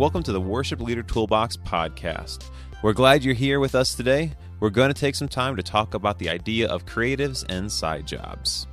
Welcome 0.00 0.22
to 0.22 0.32
the 0.32 0.40
Worship 0.40 0.80
Leader 0.80 1.02
Toolbox 1.02 1.58
podcast. 1.58 2.44
We're 2.82 2.94
glad 2.94 3.22
you're 3.22 3.34
here 3.34 3.60
with 3.60 3.74
us 3.74 3.94
today. 3.94 4.32
We're 4.58 4.70
going 4.70 4.88
to 4.88 4.98
take 4.98 5.14
some 5.14 5.28
time 5.28 5.56
to 5.56 5.62
talk 5.62 5.92
about 5.92 6.18
the 6.18 6.30
idea 6.30 6.68
of 6.68 6.86
creatives 6.86 7.44
and 7.50 7.70
side 7.70 8.06
jobs. 8.06 8.66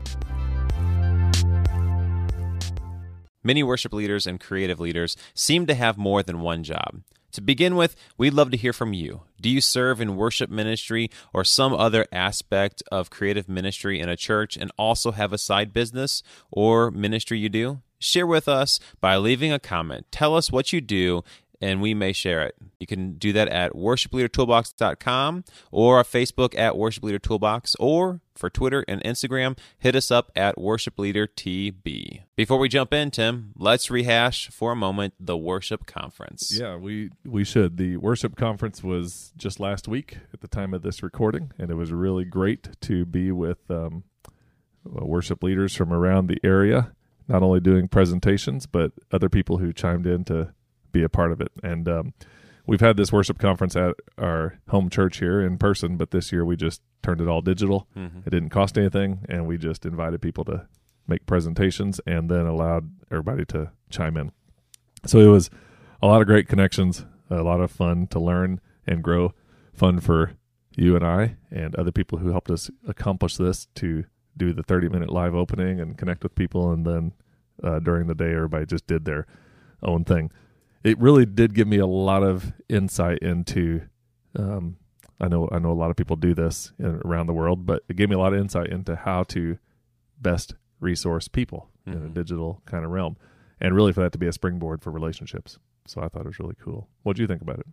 Many 3.44 3.62
worship 3.62 3.92
leaders 3.92 4.26
and 4.26 4.40
creative 4.40 4.80
leaders 4.80 5.18
seem 5.34 5.66
to 5.66 5.74
have 5.74 5.98
more 5.98 6.24
than 6.24 6.40
one 6.40 6.64
job. 6.64 7.02
To 7.34 7.42
begin 7.42 7.76
with, 7.76 7.98
we'd 8.18 8.34
love 8.34 8.52
to 8.52 8.58
hear 8.58 8.72
from 8.72 8.94
you. 8.94 9.24
Do 9.42 9.50
you 9.50 9.60
serve 9.60 10.00
in 10.00 10.16
worship 10.16 10.50
ministry 10.50 11.12
or 11.34 11.44
some 11.44 11.74
other 11.74 12.06
aspect 12.10 12.82
of 12.90 13.10
creative 13.10 13.50
ministry 13.50 14.00
in 14.00 14.08
a 14.08 14.16
church 14.16 14.56
and 14.56 14.72
also 14.78 15.12
have 15.12 15.34
a 15.34 15.38
side 15.38 15.74
business 15.74 16.24
or 16.52 16.90
ministry 16.90 17.38
you 17.38 17.50
do? 17.50 17.82
Share 18.00 18.28
with 18.28 18.48
us 18.48 18.80
by 19.02 19.18
leaving 19.18 19.52
a 19.52 19.60
comment. 19.60 20.06
Tell 20.12 20.36
us 20.36 20.52
what 20.52 20.74
you 20.74 20.82
do 20.82 21.24
and 21.62 21.82
we 21.82 21.94
may 21.94 22.14
share 22.14 22.44
it. 22.44 22.56
You 22.80 22.88
can 22.88 23.14
do 23.14 23.34
that 23.34 23.48
at 23.48 23.74
worshipleadertoolbox.com 23.74 25.44
or 25.72 26.04
Facebook 26.04 26.58
at 26.58 26.78
Worship 26.78 27.04
Leader 27.04 27.20
Toolbox 27.20 27.76
or 27.80 28.22
for 28.36 28.50
Twitter 28.52 28.86
and 28.88 29.04
Instagram, 29.04 29.58
hit 29.80 29.96
us 29.96 30.12
up 30.12 30.32
at 30.36 30.60
Worship 30.60 31.00
Leader 31.00 31.26
TB. 31.26 32.22
Before 32.36 32.60
we 32.60 32.70
jump 32.70 32.94
in, 32.94 33.10
Tim, 33.10 33.54
let's 33.58 33.90
rehash 33.90 34.50
for 34.50 34.74
a 34.74 34.76
moment 34.76 35.16
the 35.20 35.36
worship 35.36 35.88
conference. 35.88 36.56
Yeah, 36.56 36.76
we 36.76 37.10
we 37.26 37.44
should. 37.44 37.78
The 37.78 37.98
worship 37.98 38.36
conference 38.36 38.84
was 38.84 39.34
just 39.36 39.60
last 39.60 39.88
week 39.88 40.20
at 40.34 40.42
the 40.42 40.48
time 40.48 40.76
of 40.76 40.84
this 40.84 41.02
recording, 41.02 41.52
and 41.58 41.72
it 41.72 41.76
was 41.76 41.92
really 41.92 42.26
great 42.26 42.80
to 42.82 43.06
be 43.06 43.32
with 43.32 43.72
um, 43.72 44.04
worship 44.84 45.42
leaders 45.42 45.76
from 45.76 45.92
around 45.92 46.28
the 46.28 46.40
area 46.44 46.92
not 47.28 47.44
only 47.44 47.60
doing 47.60 47.88
presentations, 47.88 48.66
but 48.66 48.92
other 49.12 49.30
people 49.30 49.58
who 49.58 49.74
chimed 49.74 50.08
in 50.08 50.24
to 50.26 50.54
be 50.92 51.04
a 51.04 51.10
part 51.10 51.32
of 51.32 51.42
it. 51.42 51.52
And 51.64 51.88
um, 51.88 52.14
we've 52.66 52.82
had 52.82 52.98
this 52.98 53.12
worship 53.12 53.40
conference 53.40 53.76
at 53.76 53.96
our 54.18 54.60
home 54.70 54.90
church 54.90 55.20
here 55.20 55.42
in 55.42 55.58
person, 55.58 55.98
but 55.98 56.12
this 56.12 56.32
year 56.32 56.46
we 56.46 56.56
just 56.56 56.82
turned 57.04 57.22
it 57.22 57.28
all 57.28 57.42
digital. 57.42 57.88
Mm-hmm. 57.96 58.20
It 58.26 58.30
didn't 58.30 58.50
cost 58.50 58.78
anything, 58.78 59.26
and 59.30 59.48
we 59.48 59.58
just 59.58 59.86
invited 59.86 60.22
people 60.22 60.46
to 60.46 60.68
make 61.08 61.26
presentations 61.26 62.02
and 62.06 62.30
then 62.30 62.46
allowed 62.46 62.90
everybody 63.12 63.46
to 63.46 63.72
chime 63.90 64.18
in. 64.18 64.32
So 65.06 65.20
it 65.20 65.28
was 65.28 65.50
a 66.02 66.08
lot 66.08 66.22
of 66.22 66.28
great 66.28 66.48
connections, 66.48 67.06
a 67.30 67.42
lot 67.44 67.62
of 67.62 67.72
fun 67.72 68.08
to 68.08 68.20
learn 68.20 68.60
and 68.86 69.04
grow, 69.04 69.34
fun 69.74 70.00
for 70.00 70.34
you 70.76 70.96
and 70.96 71.06
I 71.06 71.38
and 71.50 71.76
other 71.76 71.92
people 71.92 72.20
who 72.20 72.32
helped 72.32 72.52
us 72.52 72.70
accomplish 72.88 73.38
this 73.38 73.68
to 73.76 74.06
do 74.38 74.54
the 74.54 74.64
30 74.64 74.90
minute 74.90 75.10
live 75.10 75.36
opening 75.36 75.80
and 75.80 75.98
connect 75.98 76.24
with 76.24 76.36
people. 76.36 76.72
And 76.72 76.86
then 76.86 77.14
uh, 77.64 77.80
during 77.80 78.08
the 78.08 78.16
day, 78.16 78.34
everybody 78.34 78.66
just 78.66 78.88
did 78.88 79.06
their 79.06 79.26
own 79.84 80.04
thing. 80.04 80.32
It 80.84 81.00
really 81.00 81.26
did 81.26 81.54
give 81.54 81.68
me 81.68 81.78
a 81.78 81.88
lot 81.88 82.24
of 82.24 82.54
insight 82.70 83.20
into. 83.20 83.82
Um, 84.38 84.78
I 85.20 85.28
know 85.28 85.50
I 85.52 85.58
know 85.58 85.72
a 85.72 85.74
lot 85.74 85.90
of 85.90 85.96
people 85.96 86.16
do 86.16 86.36
this 86.36 86.72
in, 86.78 87.02
around 87.04 87.28
the 87.28 87.34
world, 87.34 87.66
but 87.66 87.84
it 87.90 87.96
gave 87.96 88.10
me 88.10 88.16
a 88.16 88.20
lot 88.20 88.34
of 88.34 88.40
insight 88.40 88.68
into 88.68 88.96
how 88.96 89.24
to 89.24 89.58
best 90.22 90.54
resource 90.80 91.28
people 91.28 91.70
mm-hmm. 91.88 91.98
in 91.98 92.04
a 92.04 92.06
mm-hmm. 92.06 92.14
digital 92.14 92.62
kind 92.66 92.86
of 92.86 92.92
realm, 92.92 93.18
and 93.60 93.76
really 93.76 93.94
for 93.94 94.02
that 94.02 94.12
to 94.12 94.18
be 94.18 94.28
a 94.28 94.32
springboard 94.32 94.82
for 94.82 94.92
relationships. 94.92 95.58
So 95.88 96.02
I 96.02 96.08
thought 96.08 96.22
it 96.22 96.28
was 96.28 96.40
really 96.40 96.56
cool. 96.62 96.88
What 97.04 97.16
do 97.16 97.22
you 97.22 97.28
think 97.28 97.42
about 97.42 97.60
it? 97.60 97.68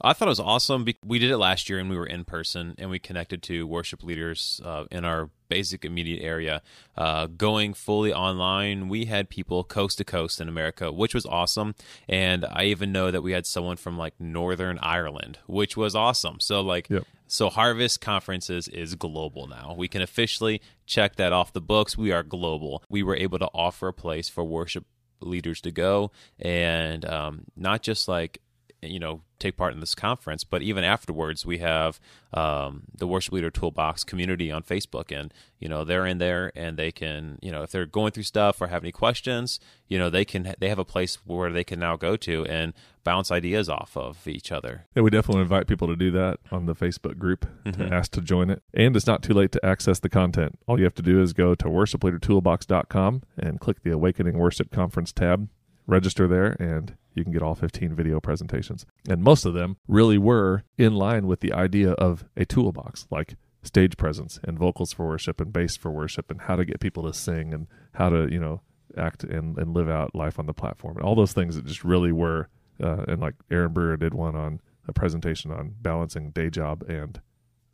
I 0.00 0.12
thought 0.12 0.28
it 0.28 0.30
was 0.30 0.40
awesome. 0.40 0.86
We 1.04 1.18
did 1.18 1.30
it 1.30 1.38
last 1.38 1.68
year 1.68 1.78
and 1.78 1.88
we 1.88 1.96
were 1.96 2.06
in 2.06 2.24
person 2.24 2.74
and 2.78 2.90
we 2.90 2.98
connected 2.98 3.42
to 3.44 3.66
worship 3.66 4.02
leaders 4.02 4.60
uh, 4.64 4.84
in 4.90 5.04
our 5.04 5.30
basic 5.48 5.84
immediate 5.84 6.22
area. 6.22 6.62
Uh, 6.96 7.26
going 7.26 7.74
fully 7.74 8.12
online, 8.12 8.88
we 8.88 9.06
had 9.06 9.28
people 9.28 9.64
coast 9.64 9.98
to 9.98 10.04
coast 10.04 10.40
in 10.40 10.48
America, 10.48 10.90
which 10.92 11.14
was 11.14 11.26
awesome. 11.26 11.74
And 12.08 12.44
I 12.44 12.64
even 12.64 12.92
know 12.92 13.10
that 13.10 13.22
we 13.22 13.32
had 13.32 13.46
someone 13.46 13.76
from 13.76 13.96
like 13.96 14.14
Northern 14.18 14.78
Ireland, 14.80 15.38
which 15.46 15.76
was 15.76 15.94
awesome. 15.94 16.40
So, 16.40 16.60
like, 16.60 16.88
yep. 16.90 17.04
So 17.30 17.48
Harvest 17.48 18.00
Conferences 18.00 18.66
is 18.66 18.96
global 18.96 19.46
now. 19.46 19.72
We 19.78 19.86
can 19.86 20.02
officially 20.02 20.60
check 20.84 21.14
that 21.14 21.32
off 21.32 21.52
the 21.52 21.60
books. 21.60 21.96
We 21.96 22.10
are 22.10 22.24
global. 22.24 22.82
We 22.88 23.04
were 23.04 23.14
able 23.14 23.38
to 23.38 23.48
offer 23.54 23.86
a 23.86 23.92
place 23.92 24.28
for 24.28 24.42
worship 24.42 24.84
leaders 25.20 25.60
to 25.60 25.70
go 25.70 26.10
and 26.38 27.04
um, 27.04 27.44
not 27.56 27.82
just 27.82 28.08
like 28.08 28.40
you 28.82 28.98
know 28.98 29.20
take 29.38 29.56
part 29.56 29.74
in 29.74 29.80
this 29.80 29.94
conference 29.94 30.44
but 30.44 30.62
even 30.62 30.84
afterwards 30.84 31.44
we 31.44 31.58
have 31.58 32.00
um, 32.32 32.82
the 32.96 33.06
worship 33.06 33.32
leader 33.32 33.50
toolbox 33.50 34.04
community 34.04 34.50
on 34.50 34.62
facebook 34.62 35.16
and 35.16 35.32
you 35.58 35.68
know 35.68 35.84
they're 35.84 36.06
in 36.06 36.18
there 36.18 36.52
and 36.54 36.76
they 36.76 36.90
can 36.90 37.38
you 37.42 37.50
know 37.52 37.62
if 37.62 37.70
they're 37.70 37.86
going 37.86 38.10
through 38.10 38.22
stuff 38.22 38.60
or 38.60 38.68
have 38.68 38.82
any 38.82 38.92
questions 38.92 39.60
you 39.88 39.98
know 39.98 40.08
they 40.08 40.24
can 40.24 40.54
they 40.58 40.68
have 40.68 40.78
a 40.78 40.84
place 40.84 41.16
where 41.26 41.50
they 41.50 41.64
can 41.64 41.78
now 41.78 41.96
go 41.96 42.16
to 42.16 42.44
and 42.46 42.72
bounce 43.04 43.30
ideas 43.30 43.68
off 43.68 43.96
of 43.96 44.26
each 44.26 44.52
other 44.52 44.86
yeah 44.94 45.02
we 45.02 45.10
definitely 45.10 45.42
invite 45.42 45.66
people 45.66 45.88
to 45.88 45.96
do 45.96 46.10
that 46.10 46.38
on 46.50 46.66
the 46.66 46.74
facebook 46.74 47.18
group 47.18 47.46
mm-hmm. 47.64 47.88
to 47.88 47.94
ask 47.94 48.10
to 48.12 48.20
join 48.20 48.50
it 48.50 48.62
and 48.74 48.96
it's 48.96 49.06
not 49.06 49.22
too 49.22 49.34
late 49.34 49.52
to 49.52 49.64
access 49.64 49.98
the 50.00 50.08
content 50.08 50.58
all 50.66 50.78
you 50.78 50.84
have 50.84 50.94
to 50.94 51.02
do 51.02 51.20
is 51.20 51.32
go 51.32 51.54
to 51.54 51.66
worshipleadertoolbox.com 51.66 53.22
and 53.38 53.60
click 53.60 53.82
the 53.82 53.90
awakening 53.90 54.38
worship 54.38 54.70
conference 54.70 55.12
tab 55.12 55.48
register 55.86 56.26
there 56.26 56.56
and 56.60 56.96
you 57.14 57.24
can 57.24 57.32
get 57.32 57.42
all 57.42 57.54
15 57.54 57.94
video 57.94 58.20
presentations. 58.20 58.86
And 59.08 59.22
most 59.22 59.44
of 59.44 59.54
them 59.54 59.76
really 59.88 60.18
were 60.18 60.64
in 60.78 60.94
line 60.94 61.26
with 61.26 61.40
the 61.40 61.52
idea 61.52 61.92
of 61.92 62.24
a 62.36 62.44
toolbox, 62.44 63.06
like 63.10 63.36
stage 63.62 63.96
presence 63.96 64.38
and 64.44 64.58
vocals 64.58 64.92
for 64.92 65.06
worship 65.06 65.40
and 65.40 65.52
bass 65.52 65.76
for 65.76 65.90
worship 65.90 66.30
and 66.30 66.42
how 66.42 66.56
to 66.56 66.64
get 66.64 66.80
people 66.80 67.02
to 67.04 67.12
sing 67.12 67.52
and 67.52 67.66
how 67.94 68.08
to, 68.08 68.28
you 68.30 68.38
know, 68.38 68.62
act 68.96 69.22
and, 69.22 69.58
and 69.58 69.74
live 69.74 69.88
out 69.88 70.14
life 70.14 70.38
on 70.38 70.46
the 70.46 70.54
platform 70.54 70.96
and 70.96 71.04
all 71.04 71.14
those 71.14 71.32
things 71.32 71.56
that 71.56 71.66
just 71.66 71.84
really 71.84 72.12
were. 72.12 72.48
Uh, 72.82 73.04
and 73.08 73.20
like 73.20 73.34
Aaron 73.50 73.72
Brewer 73.72 73.96
did 73.96 74.14
one 74.14 74.34
on 74.34 74.60
a 74.88 74.92
presentation 74.92 75.50
on 75.50 75.74
balancing 75.80 76.30
day 76.30 76.50
job 76.50 76.82
and 76.88 77.20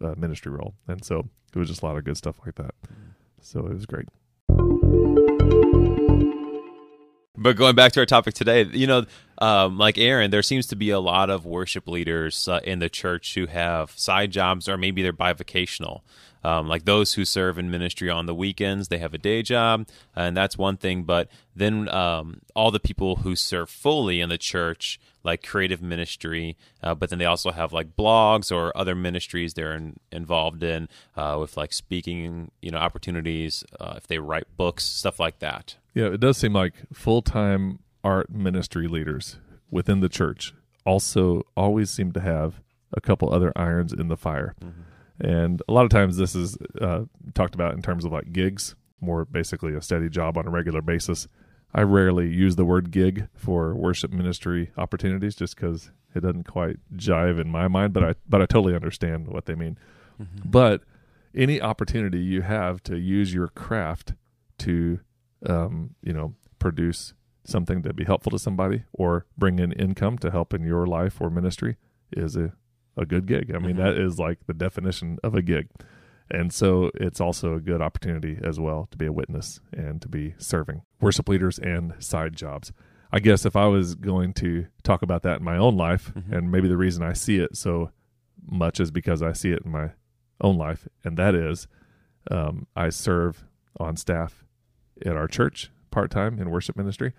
uh, 0.02 0.14
ministry 0.16 0.52
role. 0.52 0.74
And 0.88 1.04
so 1.04 1.28
it 1.54 1.58
was 1.58 1.68
just 1.68 1.82
a 1.82 1.86
lot 1.86 1.96
of 1.96 2.04
good 2.04 2.16
stuff 2.16 2.36
like 2.44 2.56
that. 2.56 2.74
So 3.40 3.60
it 3.60 3.72
was 3.72 3.86
great. 3.86 4.08
But 7.46 7.54
going 7.54 7.76
back 7.76 7.92
to 7.92 8.00
our 8.00 8.06
topic 8.06 8.34
today, 8.34 8.64
you 8.64 8.88
know, 8.88 9.04
um, 9.38 9.78
like 9.78 9.98
Aaron, 9.98 10.32
there 10.32 10.42
seems 10.42 10.66
to 10.66 10.74
be 10.74 10.90
a 10.90 10.98
lot 10.98 11.30
of 11.30 11.46
worship 11.46 11.86
leaders 11.86 12.48
uh, 12.48 12.58
in 12.64 12.80
the 12.80 12.88
church 12.88 13.36
who 13.36 13.46
have 13.46 13.92
side 13.96 14.32
jobs, 14.32 14.68
or 14.68 14.76
maybe 14.76 15.00
they're 15.00 15.12
bivocational. 15.12 16.00
Um, 16.42 16.66
like 16.66 16.86
those 16.86 17.14
who 17.14 17.24
serve 17.24 17.56
in 17.56 17.70
ministry 17.70 18.10
on 18.10 18.26
the 18.26 18.34
weekends, 18.34 18.88
they 18.88 18.98
have 18.98 19.14
a 19.14 19.18
day 19.18 19.42
job, 19.42 19.86
and 20.16 20.36
that's 20.36 20.58
one 20.58 20.76
thing. 20.76 21.04
But 21.04 21.28
then 21.54 21.88
um, 21.90 22.40
all 22.56 22.72
the 22.72 22.80
people 22.80 23.16
who 23.16 23.36
serve 23.36 23.70
fully 23.70 24.20
in 24.20 24.28
the 24.28 24.38
church, 24.38 24.98
like 25.22 25.44
creative 25.44 25.80
ministry, 25.80 26.56
uh, 26.82 26.96
but 26.96 27.10
then 27.10 27.20
they 27.20 27.26
also 27.26 27.52
have 27.52 27.72
like 27.72 27.94
blogs 27.94 28.50
or 28.50 28.76
other 28.76 28.96
ministries 28.96 29.54
they're 29.54 29.76
in, 29.76 30.00
involved 30.10 30.64
in 30.64 30.88
uh, 31.16 31.36
with 31.38 31.56
like 31.56 31.72
speaking, 31.72 32.50
you 32.60 32.72
know, 32.72 32.78
opportunities. 32.78 33.62
Uh, 33.78 33.94
if 33.96 34.08
they 34.08 34.18
write 34.18 34.48
books, 34.56 34.82
stuff 34.82 35.20
like 35.20 35.38
that. 35.38 35.76
Yeah, 35.96 36.12
it 36.12 36.20
does 36.20 36.36
seem 36.36 36.52
like 36.52 36.74
full 36.92 37.22
time 37.22 37.78
art 38.04 38.28
ministry 38.28 38.86
leaders 38.86 39.38
within 39.70 40.00
the 40.00 40.10
church 40.10 40.52
also 40.84 41.42
always 41.56 41.90
seem 41.90 42.12
to 42.12 42.20
have 42.20 42.60
a 42.92 43.00
couple 43.00 43.32
other 43.32 43.50
irons 43.56 43.94
in 43.94 44.08
the 44.08 44.16
fire. 44.16 44.54
Mm-hmm. 44.62 45.26
And 45.26 45.62
a 45.66 45.72
lot 45.72 45.84
of 45.84 45.90
times 45.90 46.18
this 46.18 46.34
is 46.34 46.58
uh, 46.78 47.04
talked 47.32 47.54
about 47.54 47.72
in 47.72 47.80
terms 47.80 48.04
of 48.04 48.12
like 48.12 48.30
gigs, 48.30 48.74
more 49.00 49.24
basically 49.24 49.74
a 49.74 49.80
steady 49.80 50.10
job 50.10 50.36
on 50.36 50.46
a 50.46 50.50
regular 50.50 50.82
basis. 50.82 51.28
I 51.74 51.80
rarely 51.80 52.28
use 52.28 52.56
the 52.56 52.66
word 52.66 52.90
gig 52.90 53.28
for 53.34 53.74
worship 53.74 54.12
ministry 54.12 54.72
opportunities 54.76 55.34
just 55.34 55.56
because 55.56 55.90
it 56.14 56.20
doesn't 56.20 56.44
quite 56.44 56.76
jive 56.94 57.40
in 57.40 57.48
my 57.48 57.68
mind, 57.68 57.94
but 57.94 58.04
I 58.04 58.14
but 58.28 58.42
I 58.42 58.46
totally 58.46 58.74
understand 58.74 59.28
what 59.28 59.46
they 59.46 59.54
mean. 59.54 59.78
Mm-hmm. 60.20 60.50
But 60.50 60.82
any 61.34 61.58
opportunity 61.58 62.18
you 62.18 62.42
have 62.42 62.82
to 62.82 62.98
use 62.98 63.32
your 63.32 63.48
craft 63.48 64.12
to 64.58 65.00
um, 65.44 65.94
you 66.02 66.12
know 66.12 66.34
produce 66.58 67.14
something 67.44 67.82
to 67.82 67.92
be 67.92 68.04
helpful 68.04 68.30
to 68.30 68.38
somebody 68.38 68.84
or 68.92 69.26
bring 69.36 69.58
in 69.58 69.72
income 69.72 70.18
to 70.18 70.30
help 70.30 70.52
in 70.52 70.64
your 70.64 70.86
life 70.86 71.20
or 71.20 71.30
ministry 71.30 71.76
is 72.12 72.36
a, 72.36 72.52
a 72.96 73.06
good 73.06 73.26
gig. 73.26 73.52
I 73.54 73.58
mean, 73.58 73.76
mm-hmm. 73.76 73.84
that 73.84 73.98
is 73.98 74.18
like 74.18 74.46
the 74.46 74.54
definition 74.54 75.18
of 75.22 75.34
a 75.34 75.42
gig. 75.42 75.68
And 76.30 76.52
so 76.52 76.90
it's 76.94 77.20
also 77.20 77.54
a 77.54 77.60
good 77.60 77.80
opportunity 77.80 78.38
as 78.42 78.58
well 78.58 78.88
to 78.90 78.96
be 78.96 79.06
a 79.06 79.12
witness 79.12 79.60
and 79.72 80.02
to 80.02 80.08
be 80.08 80.34
serving 80.38 80.82
worship 81.00 81.28
leaders 81.28 81.58
and 81.58 81.94
side 82.00 82.34
jobs. 82.34 82.72
I 83.12 83.20
guess 83.20 83.46
if 83.46 83.54
I 83.54 83.66
was 83.66 83.94
going 83.94 84.32
to 84.34 84.66
talk 84.82 85.02
about 85.02 85.22
that 85.22 85.38
in 85.38 85.44
my 85.44 85.56
own 85.56 85.76
life, 85.76 86.12
mm-hmm. 86.14 86.32
and 86.32 86.50
maybe 86.50 86.68
the 86.68 86.76
reason 86.76 87.04
I 87.04 87.12
see 87.12 87.38
it 87.38 87.56
so 87.56 87.90
much 88.44 88.80
is 88.80 88.90
because 88.90 89.22
I 89.22 89.32
see 89.32 89.52
it 89.52 89.62
in 89.64 89.70
my 89.70 89.90
own 90.40 90.58
life, 90.58 90.88
and 91.04 91.16
that 91.16 91.34
is 91.34 91.68
um, 92.30 92.66
I 92.74 92.88
serve 92.88 93.44
on 93.78 93.96
staff 93.96 94.44
at 95.04 95.16
our 95.16 95.28
church 95.28 95.70
part 95.90 96.10
time 96.10 96.38
in 96.38 96.50
worship 96.50 96.76
ministry. 96.76 97.12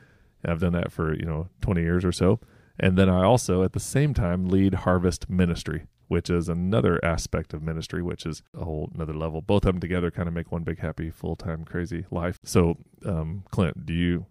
And 0.44 0.51
I've 0.51 0.59
done 0.59 0.74
that 0.74 0.91
for, 0.91 1.13
you 1.13 1.25
know, 1.25 1.50
20 1.62 1.81
years 1.81 2.06
or 2.06 2.12
so. 2.12 2.39
And 2.79 2.97
then 2.97 3.09
I 3.09 3.24
also, 3.24 3.63
at 3.63 3.74
the 3.74 3.79
same 3.79 4.13
time, 4.13 4.47
lead 4.47 4.75
Harvest 4.75 5.29
Ministry, 5.29 5.88
which 6.07 6.29
is 6.29 6.47
another 6.47 7.03
aspect 7.03 7.53
of 7.53 7.63
ministry, 7.63 8.03
which 8.03 8.25
is 8.25 8.44
a 8.56 8.63
whole 8.63 8.91
another 8.94 9.13
level. 9.13 9.41
Both 9.41 9.65
of 9.65 9.74
them 9.74 9.79
together 9.79 10.12
kind 10.12 10.27
of 10.27 10.33
make 10.33 10.51
one 10.51 10.63
big, 10.63 10.79
happy, 10.79 11.09
full 11.09 11.35
time, 11.35 11.65
crazy 11.65 12.06
life. 12.12 12.38
So, 12.44 12.77
um, 13.03 13.44
Clint, 13.50 13.85
do 13.85 13.94
you, 13.94 14.27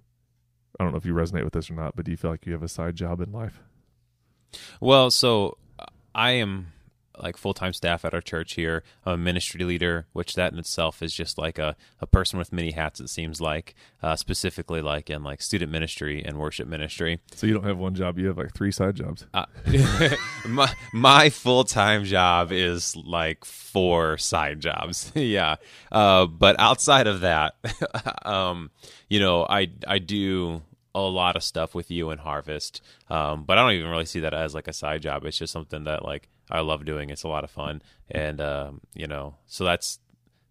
I 0.79 0.85
don't 0.85 0.93
know 0.93 0.99
if 0.99 1.07
you 1.07 1.15
resonate 1.15 1.43
with 1.43 1.55
this 1.55 1.71
or 1.71 1.75
not, 1.75 1.97
but 1.97 2.05
do 2.05 2.13
you 2.13 2.17
feel 2.17 2.31
like 2.31 2.47
you 2.47 2.53
have 2.53 2.63
a 2.63 2.69
side 2.69 2.95
job 2.95 3.21
in 3.21 3.33
life? 3.33 3.61
Well, 4.81 5.11
so 5.11 5.59
I 6.15 6.33
am 6.33 6.73
like 7.23 7.37
full 7.37 7.55
time 7.55 7.73
staff 7.73 8.05
at 8.05 8.15
our 8.15 8.21
church 8.21 8.55
here. 8.55 8.83
I'm 9.05 9.15
a 9.15 9.17
ministry 9.17 9.65
leader, 9.65 10.07
which 10.13 10.35
that 10.35 10.53
in 10.53 10.59
itself 10.59 11.03
is 11.03 11.13
just 11.15 11.39
like 11.39 11.59
a, 11.59 11.77
a 12.01 12.07
person 12.07 12.39
with 12.39 12.53
many 12.53 12.73
hats. 12.73 13.01
It 13.01 13.09
seems 13.09 13.41
like 13.41 13.75
uh, 14.03 14.17
specifically 14.17 14.81
like 14.81 15.11
in 15.11 15.23
like 15.23 15.43
student 15.43 15.71
ministry 15.73 16.25
and 16.25 16.39
worship 16.39 16.69
ministry. 16.69 17.21
So 17.35 17.47
you 17.47 17.55
don't 17.55 17.65
have 17.65 17.79
one 17.79 17.95
job; 17.95 18.19
you 18.19 18.27
have 18.29 18.39
like 18.39 18.55
three 18.55 18.73
side 18.73 18.97
jobs. 18.97 19.27
Uh, 19.35 19.47
my 20.49 20.73
my 20.93 21.31
full 21.31 21.65
time 21.65 22.05
job 22.05 22.53
is 22.53 22.97
like 22.97 23.45
four 23.45 24.19
side 24.19 24.61
jobs. 24.61 25.13
yeah, 25.15 25.57
uh, 25.93 26.27
but 26.27 26.57
outside 26.59 27.07
of 27.07 27.21
that, 27.21 27.55
um, 28.25 28.71
you 29.09 29.21
know, 29.21 29.47
I 29.49 29.71
I 29.87 29.99
do 29.99 30.63
a 30.95 31.01
lot 31.01 31.37
of 31.37 31.43
stuff 31.43 31.75
with 31.75 31.91
you 31.91 32.09
and 32.09 32.21
Harvest, 32.21 32.81
um, 33.11 33.45
but 33.45 33.59
I 33.59 33.63
don't 33.63 33.73
even 33.73 33.91
really 33.91 34.07
see 34.07 34.21
that 34.21 34.33
as 34.33 34.55
like 34.55 34.67
a 34.67 34.73
side 34.73 35.03
job. 35.03 35.25
It's 35.27 35.39
just 35.39 35.53
something 35.53 35.85
that 35.85 36.05
like 36.05 36.29
I 36.51 36.61
love 36.61 36.85
doing. 36.85 37.11
It's 37.11 37.25
a 37.25 37.29
lot 37.29 37.45
of 37.45 37.51
fun, 37.51 37.83
and 38.11 38.41
um, 38.41 38.81
you 38.95 39.07
know, 39.07 39.35
so 39.47 39.65
that's 39.65 39.99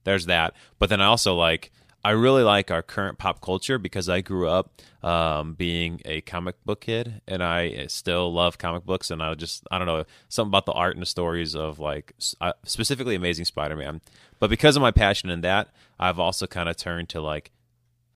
there's 0.03 0.25
that. 0.25 0.53
But 0.79 0.89
then 0.89 1.01
I 1.01 1.05
also 1.05 1.35
like 1.35 1.71
I 2.05 2.11
really 2.11 2.43
like 2.43 2.69
our 2.69 2.83
current 2.83 3.17
pop 3.17 3.41
culture 3.41 3.79
because 3.79 4.09
I 4.09 4.21
grew 4.21 4.47
up 4.47 4.79
um, 5.01 5.55
being 5.55 6.01
a 6.05 6.21
comic 6.21 6.55
book 6.63 6.81
kid, 6.81 7.21
and 7.27 7.43
I 7.43 7.87
still 7.87 8.31
love 8.31 8.59
comic 8.59 8.85
books. 8.85 9.09
And 9.09 9.23
I 9.23 9.33
just 9.33 9.65
I 9.71 9.79
don't 9.79 9.87
know 9.87 10.05
something 10.29 10.51
about 10.51 10.67
the 10.67 10.73
art 10.73 10.95
and 10.95 11.01
the 11.01 11.07
stories 11.07 11.55
of 11.55 11.79
like 11.79 12.13
uh, 12.39 12.53
specifically 12.63 13.15
Amazing 13.15 13.45
Spider-Man. 13.45 14.01
But 14.39 14.51
because 14.51 14.75
of 14.75 14.83
my 14.83 14.91
passion 14.91 15.31
in 15.31 15.41
that, 15.41 15.69
I've 15.99 16.19
also 16.19 16.45
kind 16.45 16.69
of 16.69 16.77
turned 16.77 17.09
to 17.09 17.21
like 17.21 17.51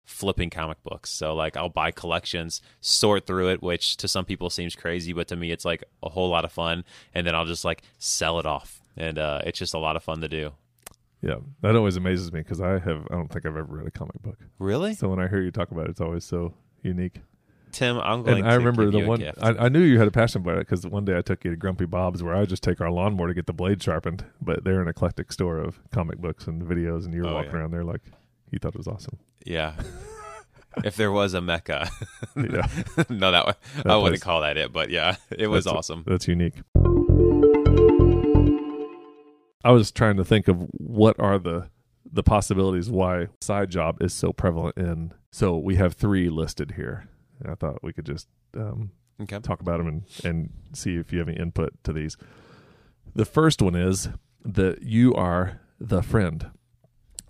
flipping 0.10 0.50
comic 0.50 0.82
books. 0.84 1.10
So 1.10 1.36
like 1.36 1.56
I'll 1.56 1.70
buy 1.70 1.92
collections, 1.92 2.62
sort 2.82 3.28
through 3.28 3.50
it, 3.50 3.62
which 3.62 3.96
to 3.98 4.08
some 4.08 4.26
people 4.26 4.50
seems 4.50 4.76
crazy, 4.76 5.14
but 5.14 5.28
to 5.28 5.36
me 5.36 5.52
it's 5.52 5.64
like 5.64 5.84
a 6.02 6.10
whole 6.10 6.30
lot 6.30 6.44
of 6.44 6.52
fun. 6.52 6.84
And 7.14 7.26
then 7.26 7.36
I'll 7.36 7.46
just 7.46 7.64
like 7.64 7.84
sell 8.00 8.40
it 8.40 8.46
off, 8.46 8.82
and 8.98 9.18
uh, 9.18 9.42
it's 9.46 9.60
just 9.60 9.74
a 9.74 9.80
lot 9.80 9.96
of 9.96 10.04
fun 10.04 10.22
to 10.22 10.28
do. 10.28 10.52
Yeah, 11.22 11.36
that 11.62 11.76
always 11.76 11.96
amazes 11.96 12.32
me 12.32 12.40
because 12.40 12.60
I 12.60 12.80
have 12.80 13.08
I 13.12 13.16
don't 13.16 13.28
think 13.28 13.46
I've 13.46 13.56
ever 13.56 13.64
read 13.64 13.88
a 13.88 13.92
comic 13.92 14.22
book. 14.22 14.40
Really? 14.58 14.94
So 14.94 15.10
when 15.10 15.20
I 15.20 15.28
hear 15.28 15.42
you 15.42 15.52
talk 15.52 15.72
about 15.72 15.86
it, 15.86 15.92
it's 15.92 16.02
always 16.02 16.26
so 16.26 16.54
unique. 16.82 17.22
Tim, 17.72 18.00
I'm 18.00 18.24
going. 18.24 18.40
And 18.40 18.50
I 18.50 18.56
remember 18.56 18.90
the 18.90 19.06
one 19.06 19.24
I, 19.40 19.66
I, 19.66 19.70
knew 19.70 19.82
you 19.82 20.00
had 20.00 20.08
a 20.08 20.12
passion 20.12 20.42
about 20.42 20.56
it 20.56 20.68
because 20.68 20.88
one 20.88 21.06
day 21.06 21.16
I 21.16 21.22
took 21.22 21.46
you 21.46 21.52
to 21.52 21.58
Grumpy 21.58 21.86
Bob's 21.86 22.24
where 22.24 22.34
I 22.34 22.46
just 22.46 22.64
take 22.64 22.82
our 22.82 22.90
lawnmower 22.90 23.28
to 23.28 23.34
get 23.36 23.46
the 23.46 23.54
blade 23.54 23.84
sharpened, 23.84 24.26
but 24.42 24.64
they're 24.64 24.82
an 24.82 24.88
eclectic 24.88 25.32
store 25.32 25.60
of 25.60 25.80
comic 25.92 26.18
books 26.18 26.48
and 26.48 26.64
videos, 26.64 27.06
and 27.06 27.14
you're 27.14 27.28
oh, 27.28 27.36
walking 27.36 27.52
yeah. 27.52 27.58
around 27.58 27.72
there 27.72 27.84
like 27.84 28.02
you 28.50 28.58
thought 28.58 28.74
it 28.74 28.78
was 28.80 28.88
awesome. 28.88 29.20
Yeah. 29.46 29.74
If 30.83 30.95
there 30.95 31.12
was 31.12 31.33
a 31.33 31.42
mecca, 31.42 31.89
yeah. 32.36 32.68
no, 33.10 33.31
that, 33.31 33.57
that 33.75 33.88
I 33.88 33.95
wouldn't 33.95 34.13
place. 34.13 34.24
call 34.24 34.42
that 34.42 34.57
it, 34.57 34.71
but 34.71 34.89
yeah, 34.89 35.16
it 35.38 35.48
was 35.48 35.66
that's, 35.66 35.75
awesome. 35.75 36.04
That's 36.06 36.27
unique. 36.27 36.56
I 39.63 39.71
was 39.71 39.92
trying 39.92 40.18
to 40.18 40.25
think 40.25 40.48
of 40.48 40.68
what 40.71 41.19
are 41.19 41.38
the 41.38 41.69
the 42.12 42.24
possibilities 42.24 42.89
why 42.89 43.27
side 43.42 43.69
job 43.69 44.01
is 44.01 44.13
so 44.13 44.33
prevalent 44.33 44.77
in. 44.77 45.13
So 45.31 45.57
we 45.57 45.75
have 45.75 45.94
three 45.94 46.30
listed 46.30 46.71
here. 46.71 47.07
I 47.48 47.56
thought 47.56 47.83
we 47.83 47.94
could 47.94 48.06
just 48.06 48.27
um, 48.56 48.92
okay. 49.21 49.39
talk 49.39 49.62
about 49.62 49.77
them 49.77 49.88
and, 49.88 50.04
and 50.24 50.50
see 50.74 50.95
if 50.95 51.13
you 51.13 51.19
have 51.19 51.30
any 51.30 51.38
input 51.38 51.71
to 51.83 51.94
these. 51.94 52.18
The 53.16 53.25
first 53.25 53.62
one 53.62 53.75
is 53.75 54.10
that 54.44 54.83
you 54.83 55.13
are 55.13 55.62
the 55.80 56.01
friend. 56.01 56.50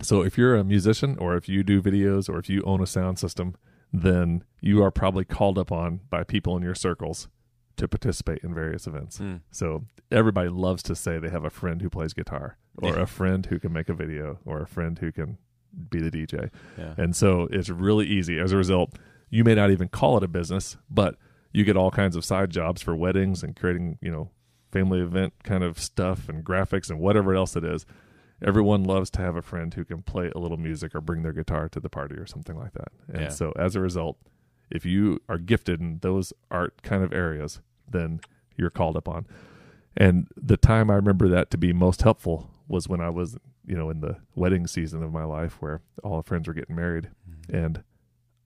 So 0.02 0.22
if 0.22 0.38
you're 0.38 0.56
a 0.56 0.64
musician 0.64 1.18
or 1.20 1.36
if 1.36 1.50
you 1.50 1.64
do 1.64 1.82
videos 1.82 2.30
or 2.30 2.40
if 2.40 2.50
you 2.50 2.62
own 2.64 2.82
a 2.82 2.88
sound 2.88 3.20
system, 3.20 3.56
then 3.92 4.44
you 4.62 4.84
are 4.84 4.92
probably 4.92 5.26
called 5.26 5.58
upon 5.58 6.02
by 6.10 6.24
people 6.24 6.56
in 6.56 6.64
your 6.64 6.76
circles 6.76 7.28
to 7.78 7.88
participate 7.88 8.40
in 8.44 8.54
various 8.54 8.88
events. 8.88 9.20
Mm. 9.20 9.42
So 9.52 9.86
everybody 10.12 10.50
loves 10.50 10.84
to 10.84 10.96
say 10.96 11.18
they 11.18 11.30
have 11.30 11.46
a 11.46 11.50
friend 11.50 11.82
who 11.82 11.90
plays 11.90 12.14
guitar 12.14 12.58
or 12.78 12.96
yeah. 12.96 13.02
a 13.02 13.06
friend 13.06 13.46
who 13.46 13.60
can 13.60 13.74
make 13.74 13.90
a 13.90 13.94
video 13.94 14.40
or 14.46 14.62
a 14.62 14.68
friend 14.68 15.00
who 15.00 15.12
can 15.12 15.38
be 15.90 16.00
the 16.00 16.12
DJ. 16.12 16.50
Yeah. 16.78 16.94
And 16.98 17.16
so 17.16 17.48
it's 17.52 17.70
really 17.70 18.06
easy. 18.06 18.40
As 18.40 18.52
a 18.52 18.58
result, 18.58 18.94
you 19.30 19.44
may 19.44 19.56
not 19.56 19.72
even 19.72 19.88
call 19.88 20.18
it 20.18 20.24
a 20.24 20.28
business, 20.28 20.78
but 20.90 21.16
you 21.52 21.64
get 21.64 21.78
all 21.78 21.92
kinds 21.92 22.16
of 22.16 22.26
side 22.26 22.50
jobs 22.50 22.82
for 22.82 22.96
weddings 22.96 23.44
and 23.44 23.56
creating, 23.56 23.98
you 24.02 24.12
know, 24.12 24.30
family 24.72 25.00
event 25.00 25.34
kind 25.44 25.64
of 25.64 25.80
stuff 25.80 26.30
and 26.30 26.44
graphics 26.44 26.90
and 26.90 27.00
whatever 27.00 27.34
else 27.34 27.56
it 27.56 27.64
is 27.64 27.86
everyone 28.42 28.84
loves 28.84 29.10
to 29.12 29.22
have 29.22 29.36
a 29.36 29.42
friend 29.42 29.74
who 29.74 29.84
can 29.86 30.02
play 30.02 30.32
a 30.36 30.40
little 30.40 30.58
music 30.58 30.96
or 30.96 31.02
bring 31.02 31.24
their 31.24 31.34
guitar 31.34 31.70
to 31.70 31.80
the 31.80 31.90
party 31.90 32.16
or 32.16 32.26
something 32.26 32.58
like 32.58 32.74
that. 32.74 32.92
And 33.08 33.24
yeah. 33.24 33.30
so 33.30 33.54
as 33.58 33.76
a 33.76 33.80
result, 33.80 34.18
if 34.72 34.86
you 34.86 35.20
are 35.28 35.38
gifted 35.38 35.80
in 35.80 36.00
those 36.02 36.32
art 36.52 36.82
kind 36.82 37.04
of 37.04 37.12
areas, 37.12 37.60
then 37.90 38.22
you're 38.56 38.70
called 38.70 38.96
upon. 38.96 39.26
And 39.98 40.28
the 40.36 40.58
time 40.58 40.90
I 40.90 40.96
remember 40.96 41.28
that 41.30 41.52
to 41.52 41.58
be 41.58 41.74
most 41.74 42.02
helpful 42.02 42.50
was 42.68 42.88
when 42.88 43.02
I 43.02 43.10
was, 43.10 43.38
you 43.66 43.76
know, 43.76 43.90
in 43.90 44.02
the 44.02 44.18
wedding 44.36 44.68
season 44.68 45.04
of 45.04 45.12
my 45.12 45.24
life 45.24 45.62
where 45.62 45.82
all 46.04 46.18
the 46.18 46.24
friends 46.24 46.48
were 46.48 46.54
getting 46.54 46.76
married. 46.76 47.10
Mm-hmm. 47.30 47.56
And 47.56 47.84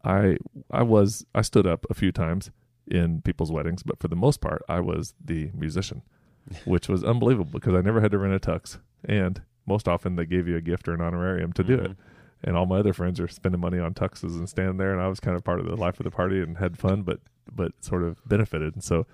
I 0.03 0.37
I 0.71 0.83
was 0.83 1.25
I 1.35 1.41
stood 1.41 1.67
up 1.67 1.85
a 1.89 1.93
few 1.93 2.11
times 2.11 2.51
in 2.87 3.21
people's 3.21 3.51
weddings, 3.51 3.83
but 3.83 3.99
for 3.99 4.07
the 4.07 4.15
most 4.15 4.41
part 4.41 4.63
I 4.67 4.79
was 4.79 5.13
the 5.23 5.51
musician, 5.53 6.01
which 6.65 6.87
was 6.87 7.03
unbelievable 7.03 7.51
because 7.51 7.75
I 7.75 7.81
never 7.81 8.01
had 8.01 8.11
to 8.11 8.17
rent 8.17 8.33
a 8.33 8.39
tux 8.39 8.79
and 9.03 9.41
most 9.65 9.87
often 9.87 10.15
they 10.15 10.25
gave 10.25 10.47
you 10.47 10.57
a 10.57 10.61
gift 10.61 10.87
or 10.87 10.93
an 10.93 11.01
honorarium 11.01 11.53
to 11.53 11.63
do 11.63 11.77
mm-hmm. 11.77 11.91
it. 11.91 11.97
And 12.45 12.57
all 12.57 12.65
my 12.65 12.79
other 12.79 12.93
friends 12.93 13.19
are 13.21 13.27
spending 13.27 13.61
money 13.61 13.79
on 13.79 13.93
tuxes 13.93 14.37
and 14.37 14.49
standing 14.49 14.77
there, 14.77 14.91
and 14.91 15.01
I 15.01 15.07
was 15.07 15.21
kind 15.21 15.37
of 15.37 15.45
part 15.45 15.61
of 15.61 15.65
the 15.65 15.77
life 15.77 15.99
of 15.99 16.03
the 16.03 16.11
party 16.11 16.41
and 16.41 16.57
had 16.57 16.77
fun, 16.77 17.03
but 17.03 17.19
but 17.51 17.71
sort 17.79 18.03
of 18.03 18.17
benefited. 18.27 18.73
And 18.73 18.83
so 18.83 19.05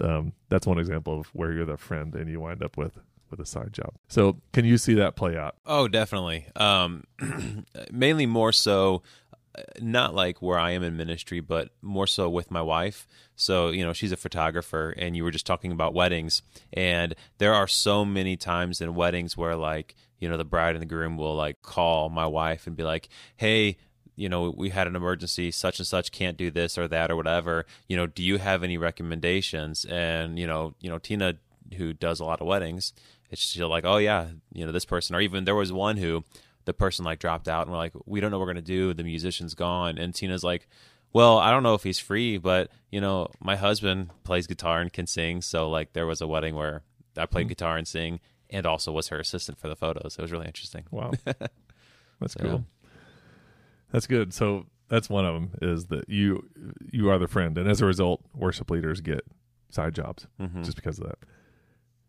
um, 0.00 0.32
that's 0.48 0.66
one 0.66 0.78
example 0.78 1.20
of 1.20 1.26
where 1.28 1.52
you're 1.52 1.66
the 1.66 1.76
friend 1.76 2.14
and 2.14 2.28
you 2.28 2.40
wind 2.40 2.62
up 2.62 2.76
with 2.76 2.98
with 3.30 3.40
a 3.40 3.46
side 3.46 3.72
job. 3.72 3.94
So 4.08 4.36
can 4.52 4.64
you 4.64 4.78
see 4.78 4.94
that 4.94 5.16
play 5.16 5.36
out? 5.36 5.56
Oh, 5.66 5.88
definitely. 5.88 6.46
Um, 6.56 7.04
mainly 7.92 8.26
more 8.26 8.52
so 8.52 9.02
not 9.80 10.14
like 10.14 10.42
where 10.42 10.58
I 10.58 10.72
am 10.72 10.82
in 10.82 10.96
ministry, 10.96 11.40
but 11.40 11.70
more 11.82 12.06
so 12.06 12.28
with 12.28 12.50
my 12.50 12.62
wife. 12.62 13.06
So, 13.36 13.70
you 13.70 13.84
know, 13.84 13.92
she's 13.92 14.12
a 14.12 14.16
photographer, 14.16 14.94
and 14.96 15.16
you 15.16 15.24
were 15.24 15.30
just 15.30 15.46
talking 15.46 15.72
about 15.72 15.94
weddings. 15.94 16.42
And 16.72 17.14
there 17.38 17.54
are 17.54 17.66
so 17.66 18.04
many 18.04 18.36
times 18.36 18.80
in 18.80 18.94
weddings 18.94 19.36
where, 19.36 19.56
like, 19.56 19.94
you 20.18 20.28
know, 20.28 20.36
the 20.36 20.44
bride 20.44 20.74
and 20.74 20.82
the 20.82 20.86
groom 20.86 21.16
will 21.16 21.34
like 21.34 21.62
call 21.62 22.08
my 22.08 22.26
wife 22.26 22.66
and 22.66 22.76
be 22.76 22.82
like, 22.82 23.08
hey, 23.36 23.76
you 24.16 24.28
know, 24.28 24.54
we 24.56 24.70
had 24.70 24.86
an 24.86 24.96
emergency, 24.96 25.50
such 25.50 25.78
and 25.78 25.86
such 25.86 26.12
can't 26.12 26.36
do 26.36 26.50
this 26.50 26.78
or 26.78 26.86
that 26.88 27.10
or 27.10 27.16
whatever. 27.16 27.66
You 27.88 27.96
know, 27.96 28.06
do 28.06 28.22
you 28.22 28.38
have 28.38 28.62
any 28.62 28.78
recommendations? 28.78 29.84
And, 29.84 30.38
you 30.38 30.46
know, 30.46 30.74
you 30.80 30.88
know, 30.88 30.98
Tina, 30.98 31.34
who 31.76 31.92
does 31.92 32.20
a 32.20 32.24
lot 32.24 32.40
of 32.40 32.46
weddings, 32.46 32.92
it's 33.30 33.42
she'll 33.42 33.68
like, 33.68 33.84
oh 33.84 33.96
yeah, 33.96 34.28
you 34.52 34.64
know, 34.64 34.72
this 34.72 34.84
person, 34.84 35.16
or 35.16 35.20
even 35.20 35.44
there 35.44 35.54
was 35.54 35.72
one 35.72 35.96
who 35.96 36.24
the 36.64 36.74
person 36.74 37.04
like 37.04 37.18
dropped 37.18 37.48
out 37.48 37.62
and 37.62 37.70
we're 37.70 37.78
like, 37.78 37.92
we 38.06 38.20
don't 38.20 38.30
know 38.30 38.38
what 38.38 38.46
we're 38.46 38.52
gonna 38.52 38.62
do. 38.62 38.94
The 38.94 39.04
musician's 39.04 39.54
gone, 39.54 39.98
and 39.98 40.14
Tina's 40.14 40.44
like, 40.44 40.68
well, 41.12 41.38
I 41.38 41.50
don't 41.50 41.62
know 41.62 41.74
if 41.74 41.82
he's 41.82 41.98
free, 41.98 42.38
but 42.38 42.70
you 42.90 43.00
know, 43.00 43.28
my 43.40 43.56
husband 43.56 44.10
plays 44.24 44.46
guitar 44.46 44.80
and 44.80 44.92
can 44.92 45.06
sing. 45.06 45.42
So 45.42 45.68
like, 45.70 45.92
there 45.92 46.06
was 46.06 46.20
a 46.20 46.26
wedding 46.26 46.54
where 46.54 46.82
I 47.16 47.26
played 47.26 47.42
mm-hmm. 47.42 47.48
guitar 47.50 47.76
and 47.76 47.86
sing, 47.86 48.20
and 48.50 48.66
also 48.66 48.92
was 48.92 49.08
her 49.08 49.18
assistant 49.18 49.58
for 49.58 49.68
the 49.68 49.76
photos. 49.76 50.16
It 50.18 50.22
was 50.22 50.32
really 50.32 50.46
interesting. 50.46 50.84
Wow, 50.90 51.12
that's 51.24 52.34
so, 52.34 52.40
cool. 52.40 52.64
That's 53.92 54.06
good. 54.06 54.34
So 54.34 54.66
that's 54.88 55.08
one 55.08 55.24
of 55.24 55.34
them 55.34 55.50
is 55.62 55.86
that 55.86 56.08
you 56.08 56.48
you 56.90 57.10
are 57.10 57.18
the 57.18 57.28
friend, 57.28 57.56
and 57.58 57.68
as 57.68 57.80
a 57.80 57.86
result, 57.86 58.22
worship 58.34 58.70
leaders 58.70 59.00
get 59.00 59.24
side 59.70 59.94
jobs 59.94 60.26
mm-hmm. 60.40 60.62
just 60.62 60.76
because 60.76 60.98
of 60.98 61.06
that. 61.06 61.18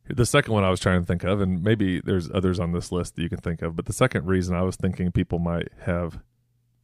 The 0.08 0.26
second 0.26 0.54
one 0.54 0.64
I 0.64 0.70
was 0.70 0.80
trying 0.80 1.02
to 1.02 1.06
think 1.06 1.24
of, 1.24 1.42
and 1.42 1.64
maybe 1.64 2.00
there's 2.00 2.30
others 2.32 2.60
on 2.60 2.72
this 2.72 2.92
list 2.92 3.16
that 3.16 3.24
you 3.24 3.30
can 3.30 3.40
think 3.40 3.62
of, 3.62 3.76
but 3.76 3.86
the 3.86 3.94
second 3.94 4.26
reason 4.26 4.56
I 4.56 4.62
was 4.62 4.76
thinking 4.76 5.12
people 5.12 5.40
might 5.40 5.70
have, 5.82 6.20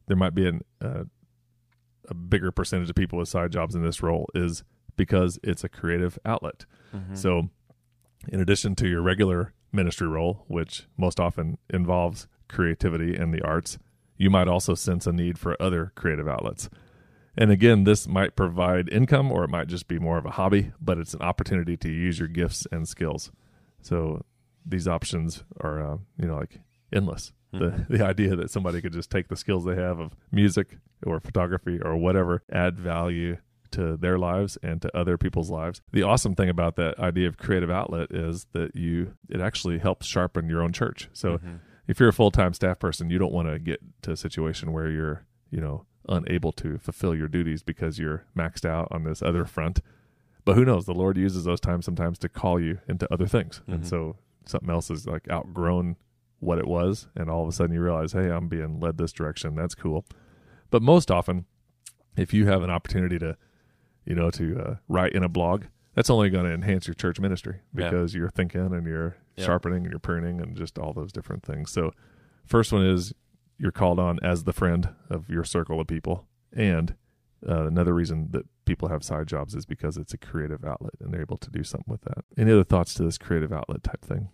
there 0.08 0.16
might 0.16 0.34
be 0.34 0.48
an, 0.48 0.62
uh, 0.80 1.04
a 2.08 2.14
bigger 2.14 2.50
percentage 2.50 2.90
of 2.90 2.96
people 2.96 3.18
with 3.18 3.28
side 3.28 3.52
jobs 3.52 3.74
in 3.74 3.84
this 3.84 4.02
role 4.02 4.28
is 4.34 4.64
because 4.96 5.38
it's 5.42 5.62
a 5.62 5.68
creative 5.68 6.18
outlet. 6.24 6.66
Mm-hmm. 6.94 7.14
So, 7.14 7.48
in 8.28 8.40
addition 8.40 8.74
to 8.76 8.88
your 8.88 9.02
regular 9.02 9.52
ministry 9.72 10.08
role, 10.08 10.44
which 10.48 10.86
most 10.96 11.18
often 11.18 11.58
involves 11.70 12.26
creativity 12.48 13.16
and 13.16 13.32
the 13.32 13.42
arts, 13.42 13.78
you 14.16 14.30
might 14.30 14.48
also 14.48 14.74
sense 14.74 15.06
a 15.06 15.12
need 15.12 15.38
for 15.38 15.60
other 15.60 15.92
creative 15.94 16.28
outlets. 16.28 16.68
And 17.36 17.50
again, 17.50 17.84
this 17.84 18.06
might 18.06 18.36
provide 18.36 18.88
income 18.90 19.32
or 19.32 19.44
it 19.44 19.50
might 19.50 19.68
just 19.68 19.88
be 19.88 19.98
more 19.98 20.18
of 20.18 20.26
a 20.26 20.30
hobby, 20.32 20.72
but 20.80 20.98
it's 20.98 21.14
an 21.14 21.22
opportunity 21.22 21.76
to 21.78 21.88
use 21.88 22.18
your 22.18 22.28
gifts 22.28 22.66
and 22.70 22.86
skills. 22.86 23.32
So 23.80 24.24
these 24.66 24.86
options 24.86 25.44
are, 25.60 25.94
uh, 25.94 25.96
you 26.18 26.28
know, 26.28 26.36
like 26.36 26.60
endless. 26.92 27.32
Mm-hmm. 27.54 27.64
The, 27.64 27.86
the 27.98 28.04
idea 28.04 28.36
that 28.36 28.50
somebody 28.50 28.80
could 28.80 28.92
just 28.92 29.10
take 29.10 29.28
the 29.28 29.36
skills 29.36 29.64
they 29.64 29.76
have 29.76 29.98
of 29.98 30.14
music 30.30 30.78
or 31.04 31.20
photography 31.20 31.80
or 31.80 31.96
whatever, 31.96 32.42
add 32.52 32.78
value 32.78 33.38
to 33.72 33.96
their 33.96 34.18
lives 34.18 34.58
and 34.62 34.82
to 34.82 34.96
other 34.96 35.16
people's 35.16 35.50
lives. 35.50 35.80
The 35.92 36.02
awesome 36.02 36.34
thing 36.34 36.50
about 36.50 36.76
that 36.76 36.98
idea 36.98 37.28
of 37.28 37.38
creative 37.38 37.70
outlet 37.70 38.08
is 38.10 38.46
that 38.52 38.76
you 38.76 39.14
it 39.30 39.40
actually 39.40 39.78
helps 39.78 40.06
sharpen 40.06 40.48
your 40.48 40.62
own 40.62 40.72
church. 40.72 41.08
So 41.14 41.38
mm-hmm. 41.38 41.56
if 41.88 41.98
you're 41.98 42.10
a 42.10 42.12
full-time 42.12 42.52
staff 42.52 42.78
person, 42.78 43.08
you 43.08 43.18
don't 43.18 43.32
want 43.32 43.48
to 43.48 43.58
get 43.58 43.80
to 44.02 44.12
a 44.12 44.16
situation 44.16 44.72
where 44.72 44.90
you're, 44.90 45.24
you 45.50 45.62
know, 45.62 45.86
unable 46.08 46.52
to 46.52 46.78
fulfill 46.78 47.14
your 47.14 47.28
duties 47.28 47.62
because 47.62 47.98
you're 47.98 48.24
maxed 48.36 48.64
out 48.64 48.88
on 48.90 49.04
this 49.04 49.22
other 49.22 49.44
front. 49.44 49.80
But 50.44 50.56
who 50.56 50.64
knows? 50.64 50.86
The 50.86 50.94
Lord 50.94 51.16
uses 51.16 51.44
those 51.44 51.60
times 51.60 51.84
sometimes 51.84 52.18
to 52.20 52.28
call 52.28 52.60
you 52.60 52.78
into 52.88 53.12
other 53.12 53.26
things, 53.26 53.60
and 53.66 53.82
Mhm. 53.82 53.86
so 53.86 54.16
something 54.44 54.70
else 54.70 54.90
is 54.90 55.06
like 55.06 55.30
outgrown 55.30 55.96
what 56.40 56.58
it 56.58 56.66
was, 56.66 57.06
and 57.14 57.30
all 57.30 57.42
of 57.42 57.48
a 57.48 57.52
sudden 57.52 57.74
you 57.74 57.80
realize, 57.80 58.12
hey, 58.12 58.28
I'm 58.30 58.48
being 58.48 58.80
led 58.80 58.98
this 58.98 59.12
direction. 59.12 59.54
That's 59.54 59.76
cool. 59.76 60.04
But 60.70 60.82
most 60.82 61.10
often, 61.10 61.44
if 62.16 62.34
you 62.34 62.46
have 62.46 62.62
an 62.62 62.70
opportunity 62.70 63.18
to, 63.20 63.36
you 64.04 64.16
know, 64.16 64.30
to 64.32 64.58
uh, 64.60 64.76
write 64.88 65.12
in 65.12 65.22
a 65.22 65.28
blog, 65.28 65.64
that's 65.94 66.10
only 66.10 66.30
going 66.30 66.46
to 66.46 66.52
enhance 66.52 66.88
your 66.88 66.94
church 66.94 67.20
ministry 67.20 67.60
Yeah. 67.74 67.90
because 67.90 68.14
you're 68.14 68.30
thinking 68.30 68.72
and 68.74 68.86
you're 68.86 69.14
Yeah. 69.36 69.44
sharpening 69.44 69.84
and 69.84 69.90
you're 69.92 70.00
pruning 70.00 70.40
and 70.40 70.56
just 70.56 70.76
all 70.78 70.92
those 70.92 71.12
different 71.12 71.44
things. 71.44 71.70
So, 71.70 71.92
first 72.44 72.72
one 72.72 72.84
is 72.84 73.14
you're 73.58 73.72
called 73.72 73.98
on 73.98 74.18
as 74.22 74.44
the 74.44 74.52
friend 74.52 74.90
of 75.10 75.28
your 75.28 75.44
circle 75.44 75.80
of 75.80 75.86
people, 75.86 76.26
and 76.52 76.94
uh, 77.48 77.66
another 77.66 77.92
reason 77.94 78.28
that 78.30 78.44
people 78.64 78.88
have 78.88 79.02
side 79.02 79.26
jobs 79.26 79.54
is 79.54 79.66
because 79.66 79.96
it's 79.96 80.14
a 80.14 80.18
creative 80.18 80.64
outlet 80.64 80.92
and 81.00 81.12
they're 81.12 81.20
able 81.20 81.36
to 81.38 81.50
do 81.50 81.64
something 81.64 81.90
with 81.90 82.02
that. 82.02 82.24
Any 82.38 82.52
other 82.52 82.62
thoughts 82.64 82.94
to 82.94 83.02
this 83.04 83.18
creative 83.18 83.52
outlet 83.52 83.82
type 83.82 84.04
thing? 84.04 84.28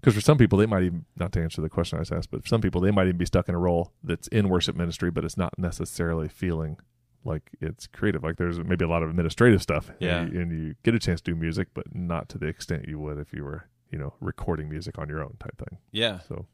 Because 0.00 0.14
for 0.14 0.20
some 0.20 0.38
people, 0.38 0.58
they 0.58 0.66
might 0.66 0.84
even, 0.84 1.04
not 1.16 1.32
to 1.32 1.42
answer 1.42 1.60
the 1.60 1.68
question 1.68 1.98
I 1.98 2.02
just 2.02 2.12
asked, 2.12 2.30
but 2.30 2.42
for 2.42 2.48
some 2.48 2.60
people, 2.60 2.80
they 2.80 2.92
might 2.92 3.06
even 3.06 3.16
be 3.16 3.24
stuck 3.26 3.48
in 3.48 3.54
a 3.54 3.58
role 3.58 3.92
that's 4.04 4.28
in 4.28 4.48
worship 4.48 4.76
ministry, 4.76 5.10
but 5.10 5.24
it's 5.24 5.36
not 5.36 5.58
necessarily 5.58 6.28
feeling 6.28 6.76
like 7.24 7.50
it's 7.60 7.88
creative. 7.88 8.22
Like 8.22 8.36
there's 8.36 8.60
maybe 8.60 8.84
a 8.84 8.88
lot 8.88 9.02
of 9.02 9.10
administrative 9.10 9.60
stuff. 9.62 9.88
and 9.90 9.96
Yeah. 10.00 10.26
you- 10.26 10.40
And 10.40 10.52
you, 10.52 10.74
get 10.84 10.94
a 10.94 11.00
chance 11.00 11.20
to 11.22 11.32
do 11.32 11.36
music, 11.36 11.68
but 11.74 11.92
not 11.92 12.28
to 12.28 12.38
the 12.38 12.46
extent 12.46 12.86
you 12.86 13.00
would 13.00 13.18
if 13.18 13.32
you 13.32 13.42
were, 13.42 13.64
you 13.90 13.98
know, 13.98 14.14
recording 14.20 14.68
music 14.68 14.96
on 14.96 15.08
your 15.08 15.24
own 15.24 15.34
type 15.40 15.56
thing. 15.58 15.78
Yeah. 15.90 16.20
So, 16.20 16.46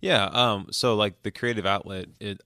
Yeah. 0.00 0.24
Um. 0.26 0.68
So 0.70 0.94
like 0.94 1.22
the 1.22 1.30
creative 1.30 1.66
outlet, 1.66 2.06
it, 2.20 2.40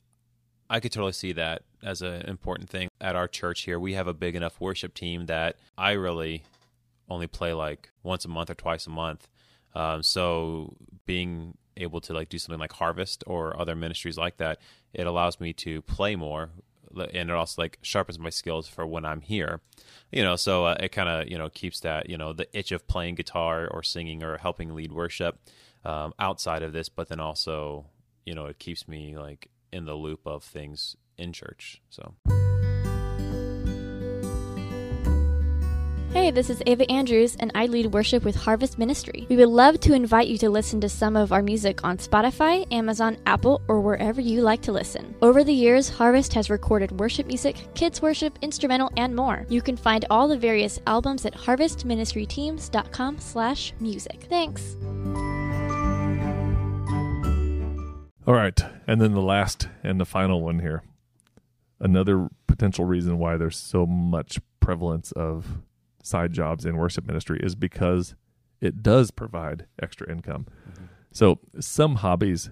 I 0.69 0.81
could 0.81 0.93
totally 0.93 1.12
see 1.12 1.33
that 1.33 1.62
as 1.83 2.03
an 2.03 2.23
important 2.23 2.71
thing 2.71 2.88
at 3.00 3.17
our 3.17 3.29
church 3.29 3.62
here. 3.62 3.79
We 3.79 3.95
have 3.95 4.07
a 4.07 4.14
big 4.14 4.35
enough 4.35 4.61
worship 4.61 4.95
team 4.95 5.26
that 5.26 5.57
I 5.76 5.93
really 5.93 6.45
only 7.09 7.26
play 7.26 7.53
like 7.53 7.91
once 8.03 8.25
a 8.25 8.29
month 8.29 8.50
or 8.50 8.55
twice 8.55 8.87
a 8.87 8.91
month. 8.91 9.29
Um. 9.75 10.03
So 10.03 10.76
being 11.07 11.57
able 11.76 12.00
to 12.00 12.12
like 12.12 12.29
do 12.29 12.38
something 12.38 12.61
like 12.61 12.73
Harvest 12.73 13.25
or 13.26 13.59
other 13.61 13.75
ministries 13.75 14.17
like 14.17 14.37
that, 14.38 14.59
it 14.93 15.07
allows 15.07 15.41
me 15.41 15.53
to 15.55 15.83
play 15.83 16.17
more, 16.17 16.50
and 16.97 17.31
it 17.31 17.35
also 17.35 17.62
like 17.62 17.79
sharpens 17.83 18.19
my 18.19 18.31
skills 18.31 18.69
for 18.69 18.87
when 18.87 19.05
I'm 19.05 19.21
here. 19.21 19.61
You 20.12 20.23
know, 20.23 20.37
so 20.37 20.67
uh, 20.67 20.76
it 20.81 20.91
kind 20.91 21.09
of 21.09 21.29
you 21.29 21.38
know 21.38 21.49
keeps 21.49 21.81
that 21.81 22.09
you 22.09 22.17
know 22.17 22.33
the 22.33 22.47
itch 22.57 22.73
of 22.73 22.87
playing 22.87 23.17
guitar 23.17 23.69
or 23.69 23.83
singing 23.83 24.23
or 24.23 24.38
helping 24.38 24.75
lead 24.75 24.93
worship 24.93 25.38
um, 25.85 26.14
outside 26.19 26.62
of 26.62 26.73
this, 26.73 26.88
but 26.88 27.09
then 27.09 27.21
also, 27.21 27.87
you 28.25 28.35
know, 28.35 28.47
it 28.47 28.59
keeps 28.59 28.88
me 28.88 29.17
like 29.17 29.50
in 29.73 29.85
the 29.85 29.95
loop 29.95 30.26
of 30.26 30.43
things 30.43 30.97
in 31.19 31.33
church. 31.33 31.83
So, 31.91 32.14
Hey, 36.14 36.31
this 36.31 36.49
is 36.49 36.62
Ava 36.64 36.88
Andrews, 36.88 37.37
and 37.41 37.50
I 37.57 37.67
lead 37.67 37.93
worship 37.93 38.25
with 38.25 38.37
Harvest 38.37 38.79
Ministry. 38.79 39.26
We 39.29 39.35
would 39.35 39.49
love 39.49 39.81
to 39.81 39.95
invite 39.95 40.29
you 40.29 40.38
to 40.38 40.49
listen 40.49 40.81
to 40.83 40.88
some 40.88 41.17
of 41.17 41.33
our 41.33 41.43
music 41.43 41.83
on 41.83 41.99
Spotify, 41.99 42.73
Amazon, 42.73 43.19
Apple, 43.26 43.61
or 43.67 43.81
wherever 43.81 44.21
you 44.21 44.41
like 44.41 44.62
to 44.62 44.71
listen. 44.71 45.17
Over 45.23 45.43
the 45.43 45.53
years, 45.53 45.88
Harvest 45.88 46.33
has 46.35 46.50
recorded 46.50 47.00
worship 47.00 47.26
music, 47.26 47.57
kids 47.75 48.00
worship, 48.00 48.38
instrumental, 48.43 48.93
and 48.97 49.14
more. 49.17 49.45
You 49.49 49.61
can 49.61 49.76
find 49.76 50.05
all 50.09 50.29
the 50.29 50.38
various 50.38 50.79
albums 50.87 51.26
at 51.26 51.35
harvestministryteams.com 51.35 53.19
slash 53.19 53.73
music. 53.81 54.26
Thanks. 54.29 54.76
All 58.26 58.35
right. 58.35 58.61
And 58.87 59.00
then 59.00 59.12
the 59.12 59.21
last 59.23 59.69
and 59.83 60.00
the 60.00 60.04
final 60.04 60.40
one 60.40 60.61
here. 60.61 60.83
Another 61.81 62.28
potential 62.47 62.85
reason 62.85 63.19
why 63.19 63.37
there's 63.37 63.57
so 63.57 63.85
much 63.85 64.38
prevalence 64.61 65.12
of 65.12 65.59
side 66.02 66.33
jobs 66.33 66.64
in 66.64 66.76
worship 66.76 67.07
ministry 67.07 67.40
is 67.43 67.54
because 67.54 68.14
it 68.61 68.83
does 68.83 69.11
provide 69.11 69.66
extra 69.83 70.11
income. 70.11 70.47
So 71.12 71.38
some 71.61 71.97
hobbies 71.97 72.50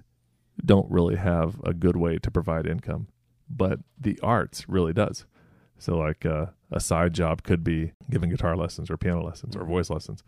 don't 0.65 0.91
really 0.91 1.17
have 1.17 1.61
a 1.65 1.73
good 1.73 1.97
way 1.97 2.19
to 2.19 2.31
provide 2.31 2.67
income, 2.67 3.09
but 3.49 3.81
the 3.99 4.19
arts 4.23 4.69
really 4.69 4.93
does. 4.93 5.27
So 5.79 5.97
like 5.97 6.25
uh, 6.27 6.47
a 6.71 6.81
side 6.81 7.13
job 7.13 7.43
could 7.43 7.65
be 7.65 7.93
giving 8.11 8.31
guitar 8.31 8.57
lessons 8.57 8.91
or 8.91 8.97
piano 8.97 9.25
lessons 9.25 9.57
or 9.57 9.65
voice 9.65 9.91
lessons 9.91 10.23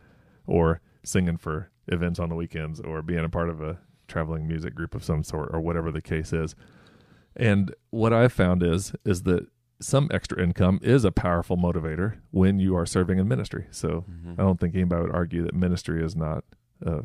or 0.46 0.80
singing 1.04 1.36
for 1.36 1.70
events 1.88 2.18
on 2.18 2.28
the 2.28 2.34
weekends 2.34 2.80
or 2.80 3.02
being 3.02 3.24
a 3.24 3.28
part 3.28 3.50
of 3.50 3.60
a 3.60 3.78
traveling 4.08 4.46
music 4.46 4.74
group 4.74 4.94
of 4.94 5.04
some 5.04 5.24
sort 5.24 5.50
or 5.52 5.60
whatever 5.60 5.90
the 5.90 6.02
case 6.02 6.32
is. 6.32 6.54
And 7.36 7.74
what 7.90 8.12
I've 8.12 8.32
found 8.32 8.62
is 8.62 8.92
is 9.04 9.22
that 9.24 9.46
some 9.80 10.08
extra 10.12 10.42
income 10.42 10.78
is 10.82 11.04
a 11.04 11.12
powerful 11.12 11.56
motivator 11.56 12.18
when 12.30 12.58
you 12.58 12.76
are 12.76 12.86
serving 12.86 13.18
in 13.18 13.28
ministry. 13.28 13.66
So 13.70 14.04
I 14.38 14.42
don't 14.42 14.60
think 14.60 14.74
anybody 14.74 15.02
would 15.02 15.14
argue 15.14 15.42
that 15.44 15.54
ministry 15.54 16.02
is 16.02 16.14
not 16.14 16.44
a 16.80 17.02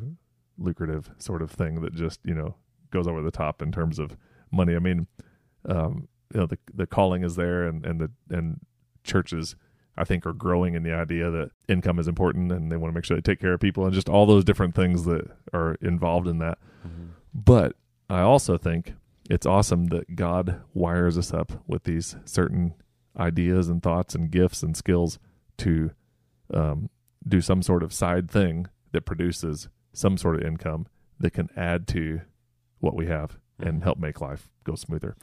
lucrative 0.57 1.09
sort 1.17 1.41
of 1.41 1.51
thing 1.51 1.81
that 1.81 1.95
just 1.95 2.19
you 2.23 2.33
know 2.33 2.55
goes 2.91 3.07
over 3.07 3.21
the 3.21 3.31
top 3.31 3.61
in 3.61 3.71
terms 3.71 3.99
of 3.99 4.15
money. 4.51 4.75
I 4.75 4.79
mean, 4.79 5.07
um, 5.67 6.07
you 6.33 6.39
know, 6.39 6.45
the 6.45 6.57
the 6.73 6.87
calling 6.87 7.23
is 7.23 7.35
there, 7.35 7.67
and 7.67 7.85
and 7.85 7.99
the 7.99 8.11
and 8.29 8.59
churches 9.03 9.55
I 9.99 10.05
think 10.05 10.25
are 10.25 10.33
growing 10.33 10.73
in 10.75 10.83
the 10.83 10.93
idea 10.93 11.29
that 11.29 11.51
income 11.67 11.99
is 11.99 12.07
important, 12.07 12.51
and 12.51 12.71
they 12.71 12.77
want 12.77 12.91
to 12.93 12.95
make 12.95 13.03
sure 13.05 13.17
they 13.17 13.21
take 13.21 13.39
care 13.39 13.53
of 13.53 13.59
people, 13.59 13.83
and 13.85 13.93
just 13.93 14.09
all 14.09 14.25
those 14.25 14.43
different 14.45 14.73
things 14.73 15.03
that 15.05 15.27
are 15.53 15.75
involved 15.81 16.27
in 16.27 16.39
that. 16.39 16.57
But 17.33 17.75
I 18.09 18.21
also 18.21 18.57
think 18.57 18.93
it's 19.29 19.45
awesome 19.45 19.87
that 19.87 20.15
God 20.15 20.61
wires 20.73 21.17
us 21.17 21.33
up 21.33 21.51
with 21.67 21.83
these 21.83 22.15
certain 22.25 22.73
ideas 23.19 23.69
and 23.69 23.83
thoughts 23.83 24.15
and 24.15 24.31
gifts 24.31 24.63
and 24.63 24.75
skills 24.75 25.19
to 25.57 25.91
um, 26.53 26.89
do 27.27 27.41
some 27.41 27.61
sort 27.61 27.83
of 27.83 27.93
side 27.93 28.31
thing 28.31 28.67
that 28.93 29.01
produces 29.05 29.67
some 29.93 30.17
sort 30.17 30.35
of 30.37 30.41
income 30.43 30.87
that 31.19 31.31
can 31.33 31.49
add 31.55 31.87
to 31.89 32.21
what 32.79 32.95
we 32.95 33.05
have 33.07 33.37
and 33.59 33.81
Mhm. 33.81 33.83
help 33.83 33.99
make 33.99 34.21
life 34.21 34.49
go 34.63 34.73
smoother. 34.75 35.15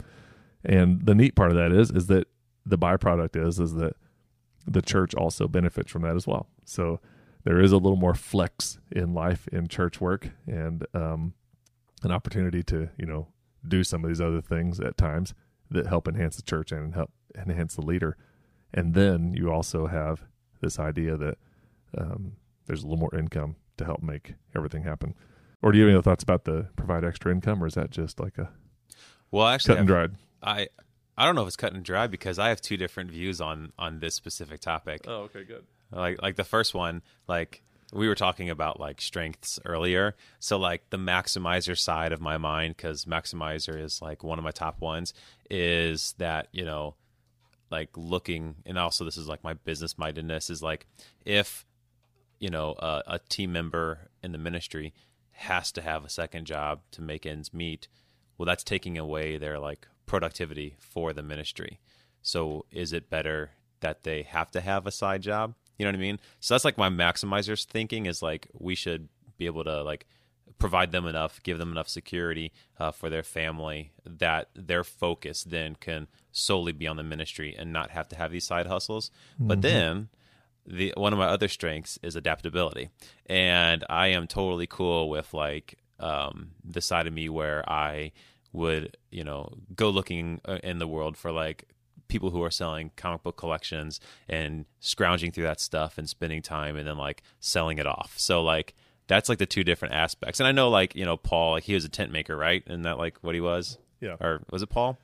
And 0.62 1.06
the 1.06 1.14
neat 1.14 1.35
part 1.35 1.50
of 1.50 1.56
that 1.56 1.73
is 1.73 1.90
is 1.90 2.06
that 2.09 2.28
the 2.64 2.76
byproduct 2.78 3.35
is 3.37 3.59
is 3.59 3.75
that 3.75 3.95
the 4.66 4.82
church 4.82 5.14
also 5.14 5.49
benefits 5.49 5.90
from 5.90 6.02
that 6.02 6.16
as 6.16 6.26
well. 6.26 6.49
So 6.64 7.00
there 7.44 7.61
is 7.61 7.73
a 7.73 7.76
little 7.76 7.96
more 7.96 8.14
flex 8.14 8.78
in 8.90 9.14
life 9.14 9.46
in 9.49 9.68
church 9.68 10.00
work 10.00 10.30
and 10.46 10.85
um, 10.94 11.35
an 12.02 12.11
opportunity 12.11 12.62
to 12.64 12.90
you 12.99 13.06
know 13.06 13.28
do 13.66 13.85
some 13.85 14.04
of 14.04 14.08
these 14.08 14.20
other 14.20 14.40
things 14.40 14.80
at 14.80 14.96
times 14.96 15.35
that 15.70 15.87
help 15.87 16.08
enhance 16.08 16.37
the 16.37 16.42
church 16.42 16.73
and 16.73 16.94
help 16.94 17.11
enhance 17.37 17.75
the 17.75 17.82
leader. 17.82 18.16
And 18.73 18.94
then 18.94 19.35
you 19.35 19.50
also 19.50 19.87
have 19.87 20.25
this 20.61 20.78
idea 20.78 21.16
that 21.16 21.38
um, 21.96 22.32
there's 22.66 22.82
a 22.82 22.87
little 22.87 22.99
more 22.99 23.14
income 23.16 23.56
to 23.76 23.85
help 23.85 24.02
make 24.02 24.35
everything 24.54 24.82
happen. 24.82 25.14
Or 25.62 25.73
do 25.73 25.78
you 25.78 25.85
have 25.85 25.88
any 25.88 25.99
other 25.99 26.02
thoughts 26.02 26.23
about 26.23 26.44
the 26.44 26.68
provide 26.76 27.04
extra 27.04 27.32
income, 27.32 27.62
or 27.62 27.66
is 27.66 27.75
that 27.75 27.90
just 27.90 28.20
like 28.20 28.38
a 28.38 28.50
well, 29.30 29.46
actually, 29.46 29.75
cut 29.75 29.78
and 29.78 29.88
dried? 29.88 30.11
I 30.42 30.68
I 31.16 31.25
don't 31.25 31.35
know 31.35 31.42
if 31.42 31.49
it's 31.49 31.56
cut 31.56 31.73
and 31.73 31.85
dry 31.85 32.06
because 32.06 32.38
I 32.38 32.50
have 32.50 32.61
two 32.61 32.76
different 32.76 33.11
views 33.11 33.40
on 33.40 33.73
on 33.78 34.00
this 34.00 34.14
specific 34.14 34.61
topic. 34.61 35.02
Oh, 35.06 35.23
okay, 35.23 35.44
good. 35.44 35.64
Like 35.90 36.20
like 36.20 36.37
the 36.37 36.44
first 36.44 36.75
one, 36.75 37.02
like 37.26 37.62
we 37.92 38.08
were 38.08 38.14
talking 38.14 38.50
about 38.50 38.80
like 38.80 39.00
strengths 39.00 39.58
earlier. 39.64 40.14
So 40.40 40.58
like 40.58 40.90
the 40.90 40.99
maximizer 40.99 41.78
side 41.78 42.12
of 42.12 42.20
my 42.20 42.37
mind, 42.37 42.76
because 42.76 43.04
maximizer 43.04 43.80
is 43.80 44.02
like 44.02 44.23
one 44.23 44.38
of 44.38 44.44
my 44.44 44.50
top 44.50 44.80
ones, 44.80 45.14
is 45.50 46.14
that 46.18 46.49
you 46.52 46.64
know, 46.64 46.96
like 47.70 47.90
looking, 47.96 48.56
and 48.66 48.78
also 48.78 49.04
this 49.04 49.16
is 49.16 49.28
like 49.28 49.44
my 49.44 49.54
business 49.54 49.96
mindedness 49.96 50.50
is 50.50 50.62
like 50.62 50.87
if 51.25 51.64
you 52.40 52.50
know 52.50 52.75
a, 52.78 53.02
a 53.06 53.18
team 53.28 53.52
member 53.52 54.11
in 54.23 54.32
the 54.32 54.38
ministry 54.38 54.92
has 55.30 55.73
to 55.73 55.82
have 55.82 56.04
a 56.04 56.08
second 56.08 56.46
job 56.46 56.80
to 56.90 57.02
make 57.02 57.26
ends 57.26 57.52
meet 57.52 57.88
well 58.38 58.46
that's 58.46 58.64
taking 58.64 58.96
away 58.96 59.37
their 59.37 59.58
like 59.58 59.87
productivity 60.06 60.76
for 60.78 61.12
the 61.12 61.22
ministry. 61.22 61.80
So 62.22 62.64
is 62.70 62.92
it 62.92 63.10
better 63.10 63.50
that 63.80 64.04
they 64.04 64.22
have 64.22 64.50
to 64.52 64.60
have 64.60 64.86
a 64.86 64.90
side 64.90 65.22
job? 65.22 65.54
You 65.78 65.84
know 65.84 65.90
what 65.90 65.96
i 65.96 66.00
mean? 66.00 66.20
So 66.40 66.54
that's 66.54 66.64
like 66.64 66.78
my 66.78 66.88
maximizers 66.88 67.64
thinking 67.64 68.06
is 68.06 68.22
like 68.22 68.48
we 68.52 68.75
should 68.75 69.08
be 69.36 69.46
able 69.46 69.64
to 69.64 69.82
like 69.82 70.06
provide 70.58 70.90
them 70.90 71.06
enough 71.06 71.42
give 71.42 71.58
them 71.58 71.70
enough 71.70 71.88
security 71.88 72.50
uh, 72.78 72.90
for 72.90 73.10
their 73.10 73.22
family 73.22 73.92
that 74.06 74.48
their 74.54 74.82
focus 74.82 75.44
then 75.44 75.75
can 75.75 76.06
solely 76.32 76.72
be 76.72 76.86
on 76.86 76.96
the 76.96 77.02
ministry 77.02 77.54
and 77.58 77.72
not 77.72 77.90
have 77.90 78.08
to 78.08 78.16
have 78.16 78.30
these 78.32 78.44
side 78.44 78.66
hustles. 78.66 79.10
But 79.38 79.62
then 79.62 80.08
the 80.66 80.94
one 80.96 81.12
of 81.12 81.18
my 81.18 81.26
other 81.26 81.48
strengths 81.48 81.98
is 82.02 82.16
adaptability. 82.16 82.90
And 83.26 83.84
i 83.88 84.08
am 84.08 84.26
totally 84.26 84.66
cool 84.66 85.08
with 85.10 85.34
like 85.34 85.78
um 86.00 86.52
the 86.64 86.80
side 86.80 87.06
of 87.06 87.12
me 87.12 87.28
where 87.28 87.68
i 87.70 88.12
would 88.56 88.96
you 89.10 89.22
know 89.22 89.52
go 89.76 89.90
looking 89.90 90.40
uh, 90.46 90.58
in 90.64 90.78
the 90.78 90.88
world 90.88 91.16
for 91.16 91.30
like 91.30 91.64
people 92.08 92.30
who 92.30 92.42
are 92.42 92.50
selling 92.50 92.90
comic 92.96 93.22
book 93.22 93.36
collections 93.36 94.00
and 94.28 94.64
scrounging 94.80 95.30
through 95.32 95.44
that 95.44 95.60
stuff 95.60 95.98
and 95.98 96.08
spending 96.08 96.40
time 96.40 96.76
and 96.76 96.86
then 96.86 96.96
like 96.96 97.22
selling 97.40 97.78
it 97.78 97.86
off. 97.86 98.14
So 98.16 98.42
like 98.42 98.75
that's 99.08 99.28
like 99.28 99.38
the 99.38 99.46
two 99.46 99.64
different 99.64 99.94
aspects. 99.94 100.40
And 100.40 100.46
i 100.46 100.52
know 100.52 100.68
like 100.68 100.94
you 100.96 101.04
know 101.04 101.16
paul 101.16 101.52
like 101.52 101.64
he 101.64 101.75
was 101.75 101.84
a 101.84 101.88
tent 101.88 102.10
maker 102.10 102.36
right? 102.36 102.62
Isn't 102.66 102.82
that 102.82 102.98
like 102.98 103.18
what 103.20 103.34
he 103.34 103.40
was? 103.40 103.78
Yeah. 104.00 104.16
or 104.20 104.42
was 104.50 104.62
it 104.62 104.68
paul? 104.68 104.98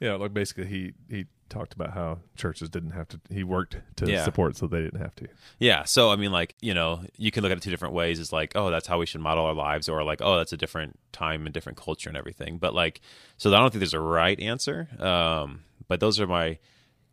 Yeah, 0.00 0.14
like 0.14 0.34
basically 0.34 0.66
he 0.66 0.92
he 1.08 1.26
talked 1.52 1.74
about 1.74 1.92
how 1.92 2.18
churches 2.36 2.68
didn't 2.70 2.90
have 2.92 3.06
to. 3.08 3.20
He 3.30 3.44
worked 3.44 3.76
to 3.96 4.10
Yeah. 4.10 4.24
support 4.24 4.56
so 4.56 4.66
they 4.66 4.80
didn't 4.82 5.00
have 5.00 5.14
to. 5.16 5.28
Yeah. 5.58 5.84
So 5.84 6.10
I 6.10 6.16
mean, 6.16 6.32
like 6.32 6.54
you 6.60 6.74
know, 6.74 7.04
you 7.16 7.30
can 7.30 7.42
look 7.42 7.52
at 7.52 7.58
it 7.58 7.62
two 7.62 7.70
different 7.70 7.94
ways. 7.94 8.18
It's 8.18 8.32
like, 8.32 8.52
oh, 8.56 8.70
that's 8.70 8.86
how 8.86 8.98
we 8.98 9.06
should 9.06 9.20
model 9.20 9.44
our 9.44 9.54
lives, 9.54 9.88
or 9.88 10.02
like, 10.02 10.20
oh, 10.22 10.36
that's 10.38 10.52
a 10.52 10.56
different 10.56 10.98
time 11.12 11.46
and 11.46 11.52
different 11.54 11.78
culture 11.78 12.08
and 12.08 12.16
everything. 12.16 12.58
But 12.58 12.74
like, 12.74 13.00
so 13.36 13.50
I 13.52 13.58
don't 13.58 13.70
think 13.70 13.80
there's 13.80 13.94
a 13.94 14.00
right 14.00 14.38
answer. 14.40 14.88
Um, 14.98 15.62
but 15.88 16.00
those 16.00 16.18
are 16.18 16.26
my 16.26 16.58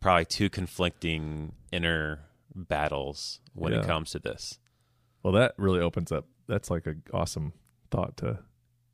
probably 0.00 0.24
two 0.24 0.48
conflicting 0.50 1.52
inner 1.70 2.20
battles 2.54 3.40
when 3.54 3.72
Yeah. 3.72 3.80
it 3.80 3.86
comes 3.86 4.10
to 4.12 4.18
this. 4.18 4.58
Well, 5.22 5.32
that 5.34 5.52
really 5.58 5.80
opens 5.80 6.10
up. 6.10 6.26
That's 6.46 6.70
like 6.70 6.86
an 6.86 7.02
awesome 7.12 7.52
thought 7.90 8.16
to 8.18 8.38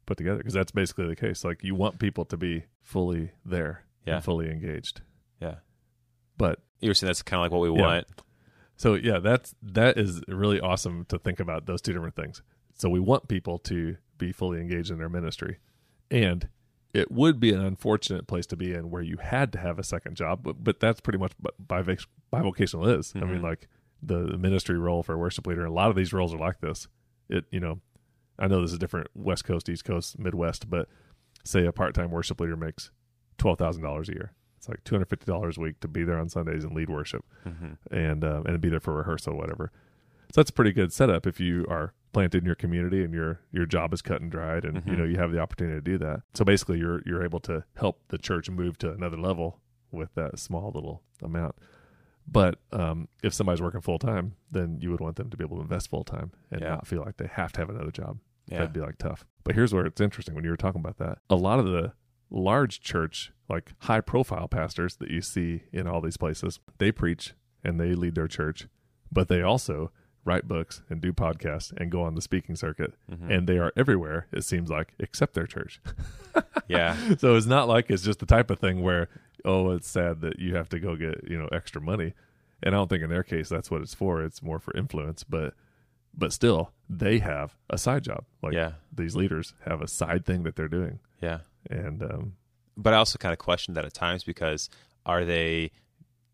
put 0.06 0.16
together 0.16 0.38
because 0.38 0.54
that's 0.54 0.72
basically 0.72 1.06
the 1.06 1.16
case. 1.16 1.44
Like 1.44 1.62
you 1.62 1.74
want 1.74 1.98
people 1.98 2.24
to 2.26 2.36
be 2.36 2.64
fully 2.82 3.30
there 3.44 3.84
Yeah. 4.04 4.16
and 4.16 4.24
fully 4.24 4.50
engaged. 4.50 5.02
But 6.38 6.60
You 6.80 6.90
were 6.90 6.94
saying 6.94 7.08
that's 7.08 7.22
kind 7.22 7.38
of 7.40 7.44
like 7.44 7.52
what 7.52 7.70
we 7.70 7.76
Yeah. 7.76 7.86
want. 7.86 8.06
So 8.76 8.94
yeah, 8.94 9.18
that's 9.18 9.54
that 9.62 9.96
is 9.98 10.20
really 10.28 10.60
awesome 10.60 11.06
to 11.06 11.18
think 11.18 11.40
about 11.40 11.66
those 11.66 11.80
two 11.80 11.92
different 11.94 12.14
things. 12.16 12.42
So 12.74 12.90
we 12.90 13.00
want 13.00 13.28
people 13.28 13.58
to 13.60 13.96
be 14.18 14.32
fully 14.32 14.60
engaged 14.60 14.90
in 14.90 14.98
their 14.98 15.08
ministry, 15.08 15.58
and 16.10 16.48
it 16.92 17.10
would 17.10 17.40
be 17.40 17.52
an 17.52 17.60
unfortunate 17.60 18.26
place 18.26 18.46
to 18.46 18.56
be 18.56 18.72
in 18.74 18.90
where 18.90 19.02
you 19.02 19.16
had 19.18 19.52
to 19.52 19.58
have 19.58 19.78
a 19.78 19.82
second 19.82 20.14
job. 20.16 20.40
But, 20.42 20.62
but 20.64 20.80
that's 20.80 21.00
pretty 21.00 21.18
much 21.18 21.32
bivoc- 21.66 22.06
bivocational 22.32 22.98
is. 22.98 23.12
I 23.16 23.20
mean, 23.20 23.40
Mhm. 23.40 23.42
like 23.42 23.68
the, 24.02 24.24
the 24.26 24.38
ministry 24.38 24.78
role 24.78 25.02
for 25.02 25.14
a 25.14 25.18
worship 25.18 25.46
leader. 25.46 25.64
A 25.64 25.72
lot 25.72 25.88
of 25.90 25.96
these 25.96 26.12
roles 26.12 26.34
are 26.34 26.38
like 26.38 26.60
this. 26.60 26.86
It 27.30 27.44
you 27.50 27.60
know, 27.60 27.80
I 28.38 28.46
know 28.48 28.60
this 28.60 28.72
is 28.72 28.78
different 28.78 29.08
West 29.14 29.44
Coast, 29.44 29.68
East 29.70 29.84
Coast, 29.86 30.18
Midwest, 30.18 30.68
but 30.68 30.88
say 31.44 31.64
a 31.64 31.72
part 31.72 31.94
time 31.94 32.10
worship 32.10 32.40
leader 32.40 32.56
makes 32.56 32.90
twelve 33.38 33.58
thousand 33.58 33.82
dollars 33.82 34.10
a 34.10 34.12
year. 34.12 34.32
It's 34.66 34.70
like 34.70 34.82
two 34.82 34.96
hundred 34.96 35.08
fifty 35.11 35.26
dollars 35.26 35.58
a 35.58 35.61
week 35.61 35.78
to 35.80 35.87
be 35.88 36.02
there 36.02 36.18
on 36.18 36.28
Sundays 36.28 36.64
and 36.64 36.75
lead 36.75 36.90
worship 36.90 37.25
hmm 37.44 37.75
and 37.92 38.25
uh, 38.25 38.42
and 38.46 38.61
be 38.61 38.68
there 38.68 38.80
for 38.80 38.94
rehearsal 38.94 39.35
or 39.35 39.37
whatever. 39.37 39.70
So 40.32 40.40
that's 40.40 40.50
a 40.50 40.52
pretty 40.52 40.73
good 40.73 40.92
setup 40.92 41.25
if 41.25 41.38
you 41.38 41.64
are 41.68 41.94
planted 42.12 42.38
in 42.38 42.46
your 42.46 42.56
community 42.56 43.04
and 43.04 43.14
your 43.14 43.38
your 43.52 43.64
job 43.64 43.92
is 43.94 44.02
cut 44.02 44.20
and 44.20 44.28
dried 44.30 44.64
and 44.64 44.82
you 44.85 44.94
Mhm. 44.94 44.99
know 44.99 45.04
you 45.04 45.18
have 45.18 45.30
the 45.30 45.38
opportunity 45.38 45.76
to 45.76 45.80
do 45.80 45.99
that. 45.99 46.23
So 46.35 46.44
basically 46.44 46.78
you're 46.80 47.00
you're 47.06 47.23
able 47.23 47.38
to 47.40 47.62
help 47.76 48.00
the 48.08 48.18
church 48.18 48.50
move 48.50 48.76
to 48.78 48.90
another 48.92 49.16
level 49.16 49.61
with 49.92 50.12
that 50.14 50.38
small 50.40 50.73
little 50.75 51.02
amount. 51.23 51.54
But 52.26 52.58
um, 52.73 53.06
if 53.23 53.32
somebody's 53.35 53.62
working 53.62 53.80
full 53.82 54.00
time, 54.00 54.35
then 54.50 54.78
you 54.80 54.90
would 54.90 54.99
want 55.00 55.14
them 55.14 55.30
to 55.30 55.37
be 55.37 55.44
able 55.44 55.58
to 55.58 55.62
invest 55.62 55.88
full 55.90 56.02
time 56.02 56.32
and 56.50 56.61
Yeah. 56.61 56.70
not 56.70 56.87
feel 56.88 57.02
like 57.04 57.18
they 57.18 57.28
have 57.28 57.52
to 57.52 57.61
have 57.61 57.70
another 57.70 57.92
job. 57.92 58.18
Yeah. 58.49 58.58
That'd 58.58 58.73
be 58.73 58.80
like 58.80 58.99
tough. 58.99 59.25
But 59.44 59.54
here's 59.54 59.73
where 59.73 59.87
it's 59.87 60.00
interesting 60.00 60.35
when 60.35 60.42
you 60.42 60.50
were 60.50 60.56
talking 60.56 60.80
about 60.80 60.99
that. 60.99 61.18
A 61.30 61.37
lot 61.37 61.61
of 61.61 61.66
the 61.66 61.92
large 62.30 62.80
church, 62.80 63.33
like 63.49 63.73
high 63.80 64.00
profile 64.00 64.49
pastors 64.49 64.97
that 64.97 65.11
you 65.11 65.21
see 65.23 65.62
in 65.73 65.87
all 65.87 66.00
these 66.00 66.16
places, 66.16 66.61
they 66.78 66.90
preach 66.92 67.35
and 67.64 67.78
they 67.80 67.95
lead 67.95 68.14
their 68.14 68.28
church, 68.28 68.66
but 69.12 69.28
they 69.28 69.42
also 69.42 69.90
write 70.25 70.49
books 70.49 70.83
and 70.90 71.00
do 71.00 71.12
podcasts 71.12 71.73
and 71.76 71.90
go 71.92 72.02
on 72.02 72.16
the 72.16 72.21
speaking 72.21 72.56
circuit. 72.56 72.95
Mhm. 73.11 73.30
And 73.30 73.47
they 73.47 73.59
are 73.59 73.73
everywhere, 73.76 74.26
it 74.33 74.42
seems 74.42 74.68
like, 74.71 74.92
except 74.99 75.35
their 75.35 75.47
church. 75.47 75.80
yeah. 76.68 76.97
so 77.18 77.37
it's 77.37 77.47
not 77.47 77.68
like 77.68 77.90
it's 77.90 78.02
just 78.02 78.18
the 78.18 78.26
type 78.26 78.50
of 78.50 78.59
thing 78.59 78.83
where, 78.83 79.09
oh, 79.45 79.71
it's 79.71 79.88
sad 79.88 80.21
that 80.23 80.38
you 80.40 80.56
have 80.56 80.68
to 80.71 80.80
go 80.80 80.97
get, 80.97 81.23
you 81.28 81.38
know, 81.38 81.49
extra 81.52 81.80
money. 81.80 82.14
And 82.62 82.75
I 82.75 82.78
don't 82.78 82.88
think 82.88 83.04
in 83.04 83.11
their 83.11 83.23
case 83.23 83.49
that's 83.49 83.71
what 83.71 83.83
it's 83.83 83.95
for. 83.95 84.23
It's 84.23 84.42
more 84.42 84.59
for 84.59 84.76
influence, 84.76 85.23
but 85.25 85.54
but 86.18 86.33
still 86.33 86.73
they 86.88 87.18
have 87.18 87.54
a 87.68 87.76
side 87.78 88.02
job. 88.02 88.25
Like 88.42 88.54
Yeah. 88.54 88.73
these 88.92 89.14
leaders 89.14 89.52
have 89.66 89.83
a 89.83 89.87
side 89.87 90.25
thing 90.25 90.42
that 90.45 90.56
they're 90.56 90.66
doing. 90.66 90.99
Yeah. 91.21 91.40
And 91.70 92.02
um 92.02 92.32
but 92.76 92.92
I 92.92 92.96
also 92.99 93.18
kind 93.18 93.32
of 93.32 93.38
question 93.38 93.75
that 93.75 93.85
at 93.85 93.94
times 93.94 94.23
because 94.25 94.68
are 95.06 95.25
they 95.25 95.70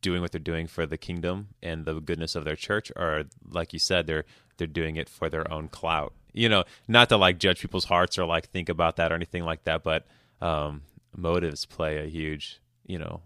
doing 0.00 0.20
what 0.20 0.32
they're 0.32 0.40
doing 0.40 0.66
for 0.66 0.84
the 0.86 0.98
kingdom 0.98 1.48
and 1.62 1.84
the 1.84 2.00
goodness 2.00 2.34
of 2.34 2.44
their 2.44 2.56
church, 2.56 2.90
or 2.96 3.24
like 3.48 3.72
you 3.72 3.78
said, 3.78 4.06
they're 4.06 4.24
they're 4.56 4.66
doing 4.66 4.96
it 4.96 5.08
for 5.08 5.28
their 5.28 5.50
own 5.52 5.68
clout? 5.68 6.12
You 6.32 6.48
know, 6.48 6.64
not 6.88 7.08
to 7.10 7.16
like 7.16 7.38
judge 7.38 7.60
people's 7.60 7.84
hearts 7.84 8.18
or 8.18 8.24
like 8.24 8.48
think 8.48 8.68
about 8.68 8.96
that 8.96 9.12
or 9.12 9.14
anything 9.14 9.44
like 9.44 9.64
that, 9.64 9.82
but 9.84 10.06
um, 10.40 10.82
motives 11.16 11.66
play 11.66 11.98
a 11.98 12.06
huge, 12.08 12.58
you 12.86 12.98
know, 12.98 13.20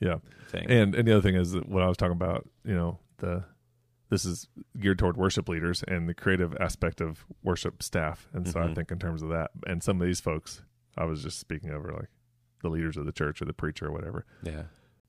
yeah. 0.00 0.16
thing. 0.48 0.66
And 0.70 0.94
and 0.94 1.06
the 1.08 1.12
other 1.12 1.22
thing 1.22 1.36
is 1.36 1.52
that 1.52 1.68
what 1.68 1.82
I 1.82 1.88
was 1.88 1.96
talking 1.96 2.12
about, 2.12 2.46
you 2.64 2.74
know, 2.74 2.98
the 3.18 3.44
this 4.10 4.24
is 4.24 4.48
geared 4.78 4.98
toward 4.98 5.16
worship 5.16 5.48
leaders 5.48 5.82
and 5.86 6.08
the 6.08 6.14
creative 6.14 6.56
aspect 6.60 7.00
of 7.00 7.24
worship 7.42 7.82
staff. 7.82 8.26
And 8.32 8.48
so 8.48 8.58
I 8.60 8.64
Mhm. 8.64 8.74
think 8.74 8.90
in 8.90 8.98
terms 8.98 9.22
of 9.22 9.28
that, 9.28 9.50
and 9.66 9.82
some 9.82 10.00
of 10.00 10.06
these 10.06 10.18
folks, 10.20 10.62
I 10.98 11.04
was 11.04 11.22
just 11.22 11.38
speaking 11.38 11.70
over 11.70 11.92
like 11.92 12.08
the 12.62 12.68
leaders 12.68 12.96
of 12.96 13.06
the 13.06 13.12
church 13.12 13.40
or 13.40 13.44
the 13.44 13.52
preacher 13.52 13.86
or 13.86 13.92
whatever. 13.92 14.26
yeah, 14.42 14.64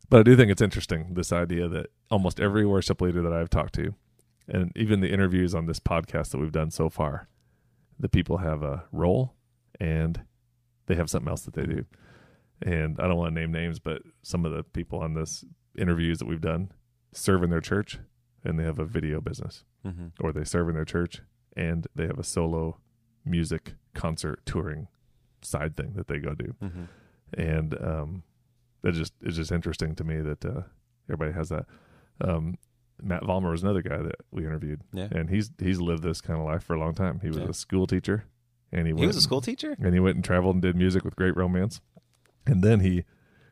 But 0.10 0.20
I 0.20 0.24
do 0.24 0.36
think 0.36 0.52
it's 0.52 0.62
interesting 0.62 1.14
this 1.16 1.34
idea 1.34 1.68
that 1.68 1.88
almost 2.12 2.40
every 2.40 2.66
worship 2.66 3.02
leader 3.02 3.22
that 3.24 3.34
I've 3.34 3.50
talked 3.50 3.74
to, 3.76 3.96
and 4.48 4.72
even 4.76 5.02
the 5.02 5.12
interviews 5.12 5.54
on 5.56 5.66
this 5.66 5.80
podcast 5.80 6.30
that 6.32 6.38
we've 6.38 6.52
done 6.52 6.70
so 6.72 6.90
far, 6.90 7.28
the 8.00 8.10
people 8.10 8.38
have 8.38 8.62
a 8.64 8.86
role 8.92 9.34
and 9.80 10.22
they 10.86 10.96
have 10.96 11.10
something 11.10 11.30
else 11.30 11.42
that 11.42 11.54
they 11.56 11.66
do. 11.66 11.86
And 12.62 13.00
I 13.00 13.08
don't 13.08 13.18
want 13.18 13.34
to 13.36 13.40
name 13.42 13.52
names, 13.52 13.80
but 13.80 14.02
some 14.22 14.46
of 14.46 14.52
the 14.52 14.64
people 14.64 15.00
on 15.00 15.14
this 15.16 15.44
interviews 15.78 16.20
that 16.20 16.28
we've 16.28 16.42
done 16.42 16.72
serve 17.14 17.42
in 17.44 17.50
their 17.50 17.62
church 17.62 18.00
and 18.44 18.60
they 18.60 18.64
have 18.64 18.80
a 18.80 18.86
video 18.86 19.20
business, 19.22 19.64
hmm 19.84 20.08
or 20.20 20.32
they 20.32 20.44
serve 20.44 20.70
in 20.70 20.76
their 20.76 20.86
church 20.86 21.22
and 21.58 21.88
they 21.96 22.06
have 22.08 22.20
a 22.20 22.24
solo 22.24 22.78
music 23.26 23.74
concert 23.94 24.40
touring 24.46 24.88
side 25.42 25.76
thing 25.78 25.94
that 25.96 26.08
they 26.08 26.20
go 26.20 26.34
do 26.34 26.56
hmm 26.62 26.84
and 27.38 27.76
um, 27.80 28.24
it 28.84 28.94
just 28.94 29.14
it's 29.22 29.36
just 29.36 29.52
interesting 29.52 29.94
to 29.96 30.04
me 30.04 30.20
that 30.20 30.44
uh, 30.44 30.62
everybody 31.08 31.32
has 31.32 31.50
that. 31.50 31.66
Um, 32.22 32.58
Matt 33.02 33.22
Vollmer 33.22 33.52
was 33.52 33.62
another 33.62 33.84
guy 33.84 33.98
that 34.02 34.16
we 34.32 34.46
interviewed, 34.48 34.82
yeah. 34.94 35.10
and 35.12 35.30
he's 35.30 35.52
he's 35.60 35.80
lived 35.80 36.02
this 36.02 36.22
kind 36.22 36.40
of 36.40 36.46
life 36.48 36.64
for 36.64 36.74
a 36.76 36.80
long 36.80 36.96
time. 36.96 37.20
He 37.22 37.28
was 37.28 37.38
Yeah. 37.38 37.50
a 37.50 37.54
school 37.54 37.86
teacher, 37.86 38.26
and 38.72 38.88
he, 38.88 38.90
He 38.90 38.94
went 38.94 39.08
was 39.08 39.16
a 39.18 39.22
school 39.22 39.42
teacher. 39.42 39.76
and 39.80 39.94
he 39.94 40.00
went 40.00 40.16
and 40.16 40.26
traveled 40.26 40.56
and 40.56 40.62
did 40.64 40.76
music 40.76 41.06
with 41.06 41.16
Great 41.16 41.38
Romance, 41.38 41.82
and 42.48 42.64
then 42.64 42.80
he 42.80 43.04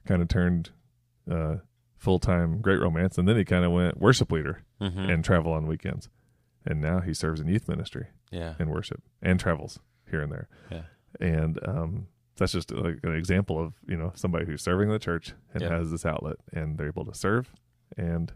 kind 0.08 0.24
of 0.24 0.28
turned 0.28 0.72
uh, 1.30 1.58
full 1.98 2.18
time 2.18 2.60
Great 2.62 2.80
Romance, 2.82 3.20
and 3.20 3.28
then 3.28 3.38
he 3.38 3.46
kind 3.46 3.64
of 3.64 3.72
went 3.72 4.00
worship 4.00 4.32
leader 4.32 4.64
hmm 4.82 4.88
and 5.08 5.24
travel 5.24 5.54
on 5.54 5.68
weekends, 5.68 6.10
and 6.66 6.82
now 6.82 7.00
he 7.02 7.14
serves 7.14 7.40
in 7.40 7.48
youth 7.48 7.68
ministry 7.70 8.08
yeah, 8.32 8.56
and 8.58 8.72
worship 8.72 9.04
and 9.22 9.40
travels 9.40 9.78
here 10.10 10.22
and 10.22 10.32
there. 10.32 10.48
Yeah. 10.72 10.82
And 11.20 11.60
um, 11.68 12.08
that's 12.38 12.52
just 12.52 12.72
like 12.72 13.00
an 13.04 13.16
example 13.16 13.60
of 13.64 13.74
you 13.88 13.98
know 13.98 14.12
somebody 14.16 14.46
who's 14.46 14.62
serving 14.62 14.90
the 14.90 15.00
church 15.00 15.34
and 15.54 15.62
Yeah. 15.64 15.70
has 15.70 15.92
this 15.92 16.06
outlet, 16.06 16.38
and 16.54 16.78
they're 16.78 16.88
able 16.88 17.06
to 17.06 17.14
serve 17.14 17.54
and 17.98 18.32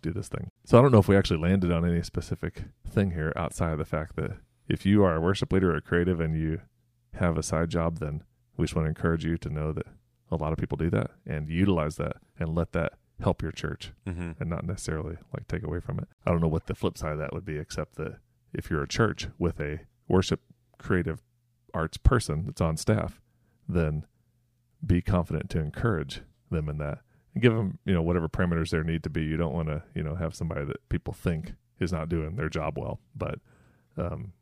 do 0.00 0.12
this 0.12 0.28
thing. 0.28 0.48
So 0.64 0.78
I 0.78 0.82
don't 0.82 0.90
know 0.92 0.98
if 0.98 1.08
we 1.08 1.16
actually 1.16 1.40
landed 1.40 1.70
on 1.70 1.84
any 1.88 2.02
specific 2.02 2.64
thing 2.88 3.12
here 3.12 3.32
outside 3.36 3.72
of 3.72 3.78
the 3.78 3.84
fact 3.84 4.16
that 4.16 4.32
if 4.68 4.84
you 4.86 5.04
are 5.04 5.14
a 5.14 5.20
worship 5.20 5.52
leader 5.52 5.74
or 5.74 5.80
creative 5.80 6.20
and 6.20 6.36
you 6.36 6.60
have 7.14 7.36
a 7.36 7.42
side 7.42 7.68
job, 7.70 7.98
then 7.98 8.22
we 8.56 8.64
just 8.64 8.74
want 8.74 8.86
to 8.86 8.88
encourage 8.88 9.24
you 9.24 9.36
to 9.38 9.50
know 9.50 9.72
that 9.72 9.86
a 10.30 10.36
lot 10.36 10.52
of 10.52 10.58
people 10.58 10.76
do 10.76 10.88
that 10.90 11.10
and 11.26 11.48
utilize 11.50 11.96
that 11.96 12.16
and 12.38 12.54
let 12.54 12.72
that 12.72 12.94
help 13.20 13.42
your 13.42 13.52
church 13.52 13.92
hmm 14.06 14.32
and 14.40 14.48
not 14.50 14.64
necessarily 14.64 15.16
like 15.32 15.46
take 15.46 15.62
away 15.62 15.78
from 15.78 15.98
it. 15.98 16.08
I 16.26 16.30
don't 16.30 16.40
know 16.40 16.48
what 16.48 16.66
the 16.66 16.74
flip 16.74 16.96
side 16.98 17.12
of 17.12 17.18
that 17.18 17.32
would 17.32 17.44
be, 17.44 17.58
except 17.58 17.96
that 17.96 18.16
if 18.54 18.70
you're 18.70 18.82
a 18.82 18.88
church 18.88 19.28
with 19.38 19.60
a 19.60 19.80
worship 20.08 20.40
creative 20.78 21.20
arts 21.74 21.96
person 21.96 22.44
that's 22.46 22.60
on 22.60 22.76
staff, 22.76 23.20
then 23.68 24.04
be 24.84 25.00
confident 25.00 25.50
to 25.50 25.60
encourage 25.60 26.22
them 26.50 26.68
in 26.68 26.78
that 26.78 26.98
and 27.34 27.42
give 27.42 27.54
them, 27.54 27.78
you 27.84 27.94
know, 27.94 28.02
whatever 28.02 28.28
parameters 28.28 28.70
there 28.70 28.84
need 28.84 29.02
to 29.02 29.10
be. 29.10 29.22
You 29.22 29.36
don't 29.36 29.54
want 29.54 29.68
to, 29.68 29.82
you 29.94 30.02
know, 30.02 30.14
have 30.14 30.34
somebody 30.34 30.64
that 30.64 30.88
people 30.88 31.12
think 31.12 31.54
is 31.78 31.92
not 31.92 32.08
doing 32.08 32.36
their 32.36 32.48
job 32.48 32.78
well, 32.78 33.00
but, 33.14 33.38
um, 33.96 34.32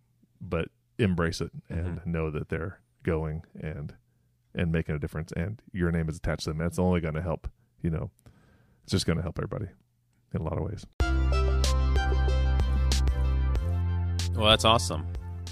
but 0.41 0.69
embrace 0.99 1.41
it 1.41 1.51
and 1.69 2.01
know 2.05 2.31
that 2.31 2.49
they're 2.49 2.81
going 3.03 3.43
and, 3.61 3.95
and 4.55 4.73
making 4.73 4.95
a 4.95 4.99
difference 4.99 5.33
and 5.37 5.63
your 5.73 5.91
name 5.91 6.09
is 6.09 6.17
attached 6.17 6.45
to 6.45 6.51
them. 6.51 6.59
That's 6.59 6.79
only 6.79 7.01
going 7.01 7.15
to 7.15 7.23
help, 7.23 7.49
you 7.83 7.91
know, 7.91 8.11
it's 8.83 8.93
just 8.93 9.07
going 9.07 9.17
to 9.17 9.23
help 9.23 9.39
everybody 9.39 9.71
in 10.35 10.41
a 10.41 10.45
lot 10.45 10.59
of 10.59 10.65
ways. 10.65 10.87
Well, 14.35 14.49
that's 14.49 14.65
awesome. 14.65 15.07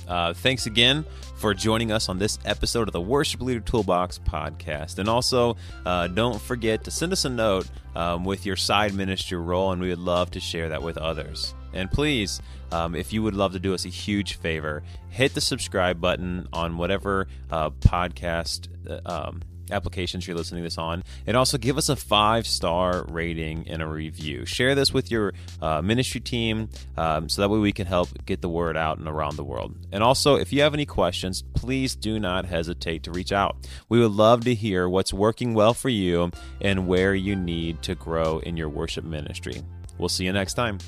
Uh, 0.08 0.32
thanks 0.32 0.66
again 0.66 1.04
for 1.36 1.54
joining 1.54 1.92
us 1.92 2.08
on 2.08 2.18
this 2.18 2.38
episode 2.44 2.88
of 2.88 2.92
the 2.92 3.00
Worship 3.00 3.42
Leader 3.42 3.60
Toolbox 3.60 4.18
podcast. 4.18 4.98
And 4.98 5.08
also, 5.08 5.56
uh, 5.84 6.08
don't 6.08 6.40
forget 6.40 6.82
to 6.84 6.90
send 6.90 7.12
us 7.12 7.24
a 7.24 7.28
note 7.28 7.68
um, 7.94 8.24
with 8.24 8.46
your 8.46 8.56
side 8.56 8.94
ministry 8.94 9.38
role, 9.38 9.72
and 9.72 9.80
we 9.80 9.90
would 9.90 9.98
love 9.98 10.30
to 10.32 10.40
share 10.40 10.70
that 10.70 10.82
with 10.82 10.96
others. 10.96 11.54
And 11.74 11.90
please, 11.90 12.40
um, 12.72 12.94
if 12.94 13.12
you 13.12 13.22
would 13.22 13.34
love 13.34 13.52
to 13.52 13.58
do 13.58 13.74
us 13.74 13.84
a 13.84 13.90
huge 13.90 14.34
favor, 14.34 14.82
hit 15.10 15.34
the 15.34 15.40
subscribe 15.40 16.00
button 16.00 16.48
on 16.52 16.78
whatever 16.78 17.28
uh, 17.50 17.70
podcast 17.70 18.68
uh, 18.88 19.28
um, 19.28 19.42
applications 19.70 20.26
you're 20.26 20.36
listening 20.36 20.62
to 20.62 20.66
this 20.66 20.78
on. 20.78 21.02
And 21.26 21.36
also 21.36 21.58
give 21.58 21.78
us 21.78 21.88
a 21.88 21.96
five 21.96 22.46
star 22.46 23.04
rating 23.08 23.68
and 23.68 23.82
a 23.82 23.86
review. 23.86 24.44
Share 24.46 24.74
this 24.74 24.92
with 24.92 25.10
your 25.10 25.32
uh, 25.60 25.82
ministry 25.82 26.20
team 26.20 26.68
um, 26.96 27.28
so 27.28 27.42
that 27.42 27.48
way 27.48 27.58
we 27.58 27.72
can 27.72 27.86
help 27.86 28.08
get 28.26 28.40
the 28.40 28.48
word 28.48 28.76
out 28.76 28.98
and 28.98 29.08
around 29.08 29.36
the 29.36 29.44
world. 29.44 29.74
And 29.92 30.02
also, 30.02 30.36
if 30.36 30.52
you 30.52 30.62
have 30.62 30.74
any 30.74 30.86
questions, 30.86 31.42
please 31.54 31.94
do 31.94 32.18
not 32.18 32.44
hesitate 32.44 33.02
to 33.04 33.10
reach 33.10 33.32
out. 33.32 33.56
We 33.88 34.00
would 34.00 34.12
love 34.12 34.44
to 34.44 34.54
hear 34.54 34.88
what's 34.88 35.12
working 35.12 35.54
well 35.54 35.74
for 35.74 35.88
you 35.88 36.30
and 36.60 36.86
where 36.86 37.14
you 37.14 37.36
need 37.36 37.82
to 37.82 37.94
grow 37.94 38.38
in 38.40 38.56
your 38.56 38.68
worship 38.68 39.04
ministry. 39.04 39.62
We'll 39.98 40.08
see 40.08 40.24
you 40.24 40.32
next 40.32 40.54
time. 40.54 40.78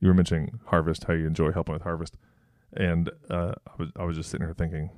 You 0.00 0.08
were 0.08 0.14
mentioning 0.14 0.58
harvest, 0.66 1.04
how 1.04 1.14
you 1.14 1.28
enjoy 1.28 1.52
helping 1.52 1.74
with 1.74 1.82
harvest, 1.82 2.16
and 2.76 3.10
uh, 3.30 3.52
I 3.66 3.70
was 3.78 3.90
I 3.96 4.04
was 4.04 4.16
just 4.16 4.30
sitting 4.30 4.46
here 4.46 4.54
thinking, 4.54 4.90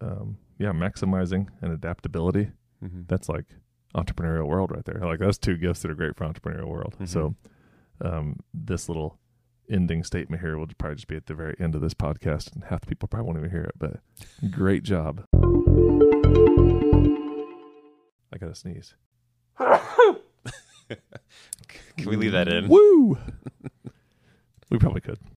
um, 0.00 0.38
yeah, 0.58 0.72
maximizing 0.72 1.48
and 1.60 1.72
adaptability. 1.72 2.50
Mm-hmm. 2.82 3.02
That's 3.06 3.28
like 3.28 3.46
entrepreneurial 3.94 4.46
world 4.46 4.70
right 4.70 4.84
there. 4.84 5.00
Like 5.00 5.20
those 5.20 5.38
two 5.38 5.56
gifts 5.56 5.80
that 5.82 5.90
are 5.90 5.94
great 5.94 6.16
for 6.16 6.24
entrepreneurial 6.26 6.68
world. 6.68 6.96
Mhm. 7.00 7.08
So, 7.08 7.34
um, 8.02 8.40
this 8.52 8.88
little 8.88 9.18
ending 9.70 10.04
statement 10.04 10.42
here 10.42 10.58
will 10.58 10.66
probably 10.78 10.96
just 10.96 11.08
be 11.08 11.16
at 11.16 11.26
the 11.26 11.34
very 11.34 11.56
end 11.58 11.74
of 11.74 11.80
this 11.80 11.94
podcast, 11.94 12.54
and 12.54 12.64
half 12.64 12.82
the 12.82 12.86
people 12.86 13.08
probably 13.08 13.26
won't 13.26 13.38
even 13.38 13.50
hear 13.50 13.64
it. 13.64 13.74
But 13.78 14.00
great 14.50 14.82
job. 14.82 15.24
I 18.32 18.38
gotta 18.38 18.54
sneeze. 18.54 18.94
Can 19.58 20.18
we 22.10 22.16
leave 22.16 22.32
that 22.32 22.48
in? 22.48 22.68
Woo! 22.68 23.18
we 24.70 24.78
probably 24.78 25.00
could. 25.00 25.18